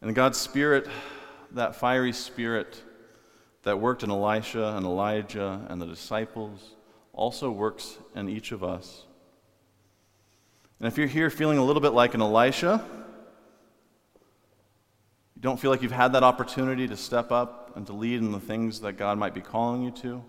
And 0.00 0.14
God's 0.14 0.38
Spirit, 0.38 0.86
that 1.52 1.76
fiery 1.76 2.12
Spirit 2.12 2.80
that 3.64 3.80
worked 3.80 4.02
in 4.02 4.10
Elisha 4.10 4.74
and 4.76 4.86
Elijah 4.86 5.60
and 5.68 5.80
the 5.80 5.86
disciples, 5.86 6.74
also 7.12 7.50
works 7.50 7.98
in 8.14 8.28
each 8.28 8.52
of 8.52 8.62
us. 8.62 9.04
And 10.78 10.86
if 10.86 10.98
you're 10.98 11.06
here 11.06 11.30
feeling 11.30 11.58
a 11.58 11.64
little 11.64 11.82
bit 11.82 11.92
like 11.92 12.14
an 12.14 12.20
Elisha, 12.20 12.84
you 15.34 15.42
don't 15.42 15.58
feel 15.58 15.70
like 15.70 15.82
you've 15.82 15.92
had 15.92 16.12
that 16.12 16.22
opportunity 16.22 16.86
to 16.88 16.96
step 16.96 17.32
up 17.32 17.72
and 17.76 17.86
to 17.86 17.92
lead 17.92 18.20
in 18.20 18.32
the 18.32 18.40
things 18.40 18.80
that 18.80 18.94
God 18.94 19.18
might 19.18 19.34
be 19.34 19.40
calling 19.40 19.82
you 19.82 19.90
to, 19.92 20.22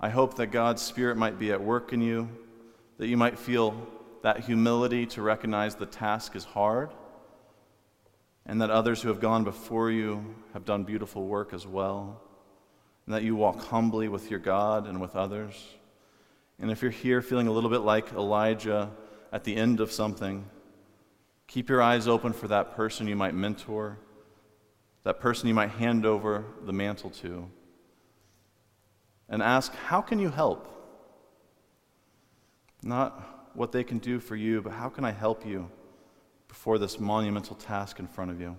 I 0.00 0.08
hope 0.08 0.36
that 0.36 0.48
God's 0.48 0.82
Spirit 0.82 1.16
might 1.16 1.38
be 1.38 1.52
at 1.52 1.60
work 1.60 1.92
in 1.92 2.00
you, 2.00 2.28
that 2.98 3.06
you 3.06 3.16
might 3.16 3.38
feel 3.38 3.86
that 4.22 4.40
humility 4.40 5.06
to 5.06 5.22
recognize 5.22 5.74
the 5.74 5.86
task 5.86 6.36
is 6.36 6.44
hard, 6.44 6.90
and 8.44 8.60
that 8.60 8.70
others 8.70 9.02
who 9.02 9.08
have 9.08 9.20
gone 9.20 9.44
before 9.44 9.90
you 9.90 10.34
have 10.52 10.64
done 10.64 10.84
beautiful 10.84 11.26
work 11.26 11.52
as 11.52 11.66
well, 11.66 12.20
and 13.06 13.14
that 13.14 13.22
you 13.22 13.36
walk 13.36 13.60
humbly 13.60 14.08
with 14.08 14.30
your 14.30 14.40
God 14.40 14.86
and 14.86 15.00
with 15.00 15.16
others. 15.16 15.54
And 16.58 16.70
if 16.70 16.82
you're 16.82 16.90
here 16.90 17.22
feeling 17.22 17.46
a 17.46 17.52
little 17.52 17.70
bit 17.70 17.80
like 17.80 18.12
Elijah 18.12 18.90
at 19.32 19.44
the 19.44 19.56
end 19.56 19.80
of 19.80 19.92
something, 19.92 20.44
keep 21.46 21.68
your 21.68 21.80
eyes 21.80 22.08
open 22.08 22.32
for 22.32 22.48
that 22.48 22.74
person 22.74 23.06
you 23.06 23.16
might 23.16 23.34
mentor, 23.34 23.98
that 25.04 25.20
person 25.20 25.48
you 25.48 25.54
might 25.54 25.70
hand 25.70 26.04
over 26.04 26.44
the 26.64 26.72
mantle 26.72 27.10
to 27.10 27.48
and 29.28 29.42
ask, 29.42 29.74
How 29.74 30.00
can 30.00 30.18
you 30.18 30.30
help? 30.30 30.72
Not 32.82 33.50
what 33.54 33.72
they 33.72 33.84
can 33.84 33.98
do 33.98 34.20
for 34.20 34.36
you, 34.36 34.62
but 34.62 34.72
how 34.72 34.88
can 34.88 35.04
I 35.04 35.10
help 35.10 35.46
you 35.46 35.70
before 36.48 36.78
this 36.78 37.00
monumental 37.00 37.56
task 37.56 37.98
in 37.98 38.06
front 38.06 38.30
of 38.30 38.40
you? 38.40 38.56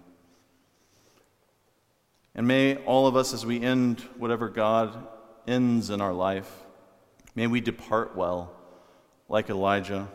And 2.37 2.47
may 2.47 2.75
all 2.85 3.07
of 3.07 3.15
us, 3.15 3.33
as 3.33 3.45
we 3.45 3.59
end 3.59 4.01
whatever 4.17 4.47
God 4.47 5.07
ends 5.47 5.89
in 5.89 6.01
our 6.01 6.13
life, 6.13 6.49
may 7.33 7.47
we 7.47 7.61
depart 7.61 8.15
well, 8.15 8.55
like 9.27 9.49
Elijah, 9.49 10.07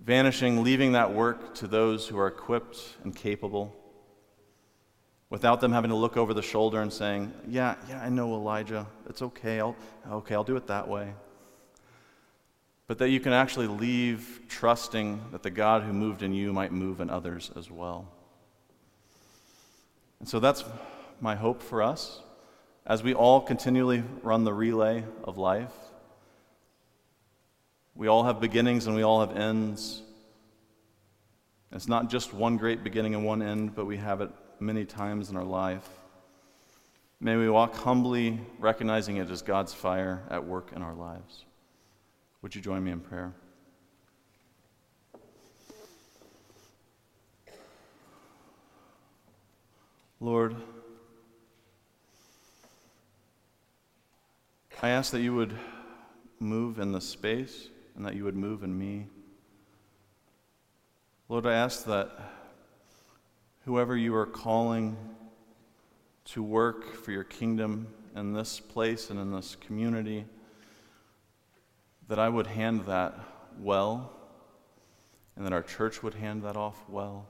vanishing, 0.00 0.64
leaving 0.64 0.92
that 0.92 1.14
work 1.14 1.54
to 1.54 1.68
those 1.68 2.08
who 2.08 2.18
are 2.18 2.26
equipped 2.26 2.96
and 3.04 3.14
capable 3.14 3.76
without 5.28 5.60
them 5.60 5.70
having 5.70 5.90
to 5.90 5.96
look 5.96 6.16
over 6.16 6.34
the 6.34 6.42
shoulder 6.42 6.82
and 6.82 6.92
saying, 6.92 7.32
"Yeah, 7.46 7.76
yeah, 7.88 8.02
I 8.02 8.08
know 8.08 8.34
Elijah. 8.34 8.88
It's 9.08 9.22
okay. 9.22 9.60
I'll 9.60 9.76
okay, 10.10 10.34
I'll 10.34 10.42
do 10.42 10.56
it 10.56 10.66
that 10.66 10.88
way." 10.88 11.14
But 12.88 12.98
that 12.98 13.10
you 13.10 13.20
can 13.20 13.32
actually 13.32 13.68
leave 13.68 14.40
trusting 14.48 15.30
that 15.30 15.44
the 15.44 15.50
God 15.50 15.84
who 15.84 15.92
moved 15.92 16.24
in 16.24 16.34
you 16.34 16.52
might 16.52 16.72
move 16.72 17.00
in 17.00 17.08
others 17.08 17.52
as 17.54 17.70
well. 17.70 18.08
And 20.20 20.28
so 20.28 20.38
that's 20.38 20.64
my 21.20 21.34
hope 21.34 21.62
for 21.62 21.82
us 21.82 22.20
as 22.86 23.02
we 23.02 23.14
all 23.14 23.40
continually 23.40 24.02
run 24.22 24.44
the 24.44 24.52
relay 24.52 25.04
of 25.24 25.38
life. 25.38 25.72
We 27.94 28.06
all 28.06 28.24
have 28.24 28.40
beginnings 28.40 28.86
and 28.86 28.94
we 28.94 29.02
all 29.02 29.20
have 29.20 29.36
ends. 29.36 30.02
It's 31.72 31.88
not 31.88 32.10
just 32.10 32.32
one 32.32 32.56
great 32.56 32.82
beginning 32.82 33.14
and 33.14 33.24
one 33.24 33.42
end, 33.42 33.74
but 33.74 33.86
we 33.86 33.96
have 33.96 34.20
it 34.20 34.30
many 34.58 34.84
times 34.84 35.30
in 35.30 35.36
our 35.36 35.44
life. 35.44 35.88
May 37.20 37.36
we 37.36 37.50
walk 37.50 37.74
humbly, 37.74 38.40
recognizing 38.58 39.18
it 39.18 39.30
as 39.30 39.42
God's 39.42 39.74
fire 39.74 40.22
at 40.30 40.46
work 40.46 40.72
in 40.74 40.82
our 40.82 40.94
lives. 40.94 41.44
Would 42.42 42.54
you 42.54 42.62
join 42.62 42.82
me 42.82 42.90
in 42.90 43.00
prayer? 43.00 43.34
Lord, 50.22 50.54
I 54.82 54.90
ask 54.90 55.12
that 55.12 55.22
you 55.22 55.34
would 55.34 55.56
move 56.38 56.78
in 56.78 56.92
the 56.92 57.00
space 57.00 57.68
and 57.96 58.04
that 58.04 58.14
you 58.14 58.24
would 58.24 58.36
move 58.36 58.62
in 58.62 58.78
me. 58.78 59.06
Lord, 61.30 61.46
I 61.46 61.54
ask 61.54 61.86
that 61.86 62.10
whoever 63.64 63.96
you 63.96 64.14
are 64.14 64.26
calling 64.26 64.98
to 66.26 66.42
work 66.42 66.92
for 66.92 67.12
your 67.12 67.24
kingdom 67.24 67.86
in 68.14 68.34
this 68.34 68.60
place 68.60 69.08
and 69.08 69.18
in 69.18 69.32
this 69.32 69.56
community, 69.56 70.26
that 72.08 72.18
I 72.18 72.28
would 72.28 72.46
hand 72.46 72.84
that 72.84 73.18
well, 73.58 74.12
and 75.34 75.46
that 75.46 75.54
our 75.54 75.62
church 75.62 76.02
would 76.02 76.14
hand 76.14 76.42
that 76.42 76.56
off 76.56 76.76
well, 76.90 77.26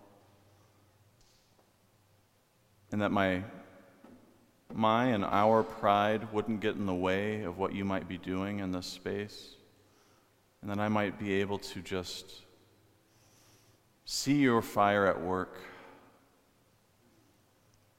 and 2.92 3.00
that 3.02 3.12
my 3.12 3.42
my 4.72 5.06
and 5.06 5.24
our 5.24 5.62
pride 5.62 6.32
wouldn't 6.32 6.60
get 6.60 6.76
in 6.76 6.86
the 6.86 6.94
way 6.94 7.42
of 7.42 7.58
what 7.58 7.74
you 7.74 7.84
might 7.84 8.08
be 8.08 8.18
doing 8.18 8.60
in 8.60 8.70
this 8.72 8.86
space, 8.86 9.56
and 10.62 10.70
that 10.70 10.78
I 10.78 10.88
might 10.88 11.18
be 11.18 11.34
able 11.34 11.58
to 11.58 11.80
just 11.80 12.42
see 14.04 14.36
your 14.36 14.62
fire 14.62 15.06
at 15.06 15.20
work, 15.20 15.58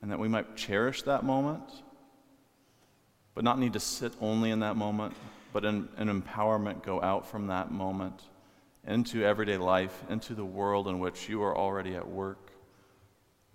and 0.02 0.12
that 0.12 0.20
we 0.20 0.28
might 0.28 0.56
cherish 0.56 1.04
that 1.04 1.24
moment, 1.24 1.64
but 3.36 3.44
not 3.44 3.60
need 3.60 3.74
to 3.74 3.80
sit 3.80 4.14
only 4.22 4.52
in 4.52 4.60
that 4.62 4.76
moment, 4.76 5.14
but 5.54 5.66
in, 5.66 5.90
in 5.98 6.22
empowerment 6.22 6.84
go 6.84 7.02
out 7.02 7.28
from 7.28 7.48
that 7.48 7.72
moment 7.72 8.24
into 8.88 9.24
everyday 9.24 9.58
life, 9.58 10.04
into 10.10 10.34
the 10.34 10.46
world 10.46 10.88
in 10.88 11.00
which 11.00 11.30
you 11.30 11.44
are 11.44 11.56
already 11.56 11.96
at 11.96 12.08
work, 12.08 12.51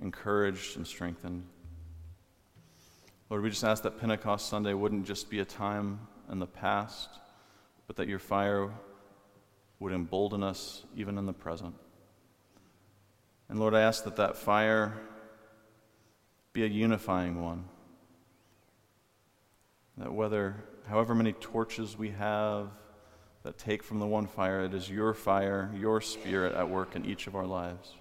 encouraged 0.00 0.76
and 0.76 0.86
strengthened. 0.86 1.44
Lord, 3.28 3.42
we 3.42 3.50
just 3.50 3.64
ask 3.64 3.82
that 3.82 3.98
Pentecost 4.00 4.48
Sunday 4.48 4.72
wouldn't 4.72 5.06
just 5.06 5.28
be 5.30 5.40
a 5.40 5.44
time 5.44 6.00
in 6.30 6.38
the 6.38 6.46
past, 6.46 7.08
but 7.86 7.96
that 7.96 8.08
your 8.08 8.18
fire 8.18 8.70
would 9.80 9.92
embolden 9.92 10.42
us 10.42 10.84
even 10.94 11.18
in 11.18 11.26
the 11.26 11.32
present. 11.32 11.74
And 13.48 13.58
Lord, 13.58 13.74
I 13.74 13.80
ask 13.80 14.04
that 14.04 14.16
that 14.16 14.36
fire 14.36 14.94
be 16.52 16.64
a 16.64 16.68
unifying 16.68 17.42
one. 17.42 17.64
That 19.98 20.12
whether, 20.12 20.56
however 20.88 21.14
many 21.14 21.32
torches 21.32 21.96
we 21.96 22.10
have 22.10 22.68
that 23.42 23.58
take 23.58 23.82
from 23.82 23.98
the 23.98 24.06
one 24.06 24.26
fire, 24.26 24.64
it 24.64 24.74
is 24.74 24.90
your 24.90 25.14
fire, 25.14 25.70
your 25.74 26.00
spirit 26.00 26.54
at 26.54 26.68
work 26.68 26.96
in 26.96 27.04
each 27.04 27.26
of 27.26 27.36
our 27.36 27.46
lives. 27.46 27.92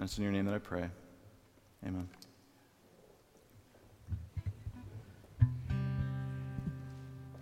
And 0.00 0.08
it's 0.08 0.16
in 0.16 0.24
your 0.24 0.32
name 0.32 0.46
that 0.46 0.54
I 0.54 0.58
pray. 0.58 0.88
Amen. 1.86 2.08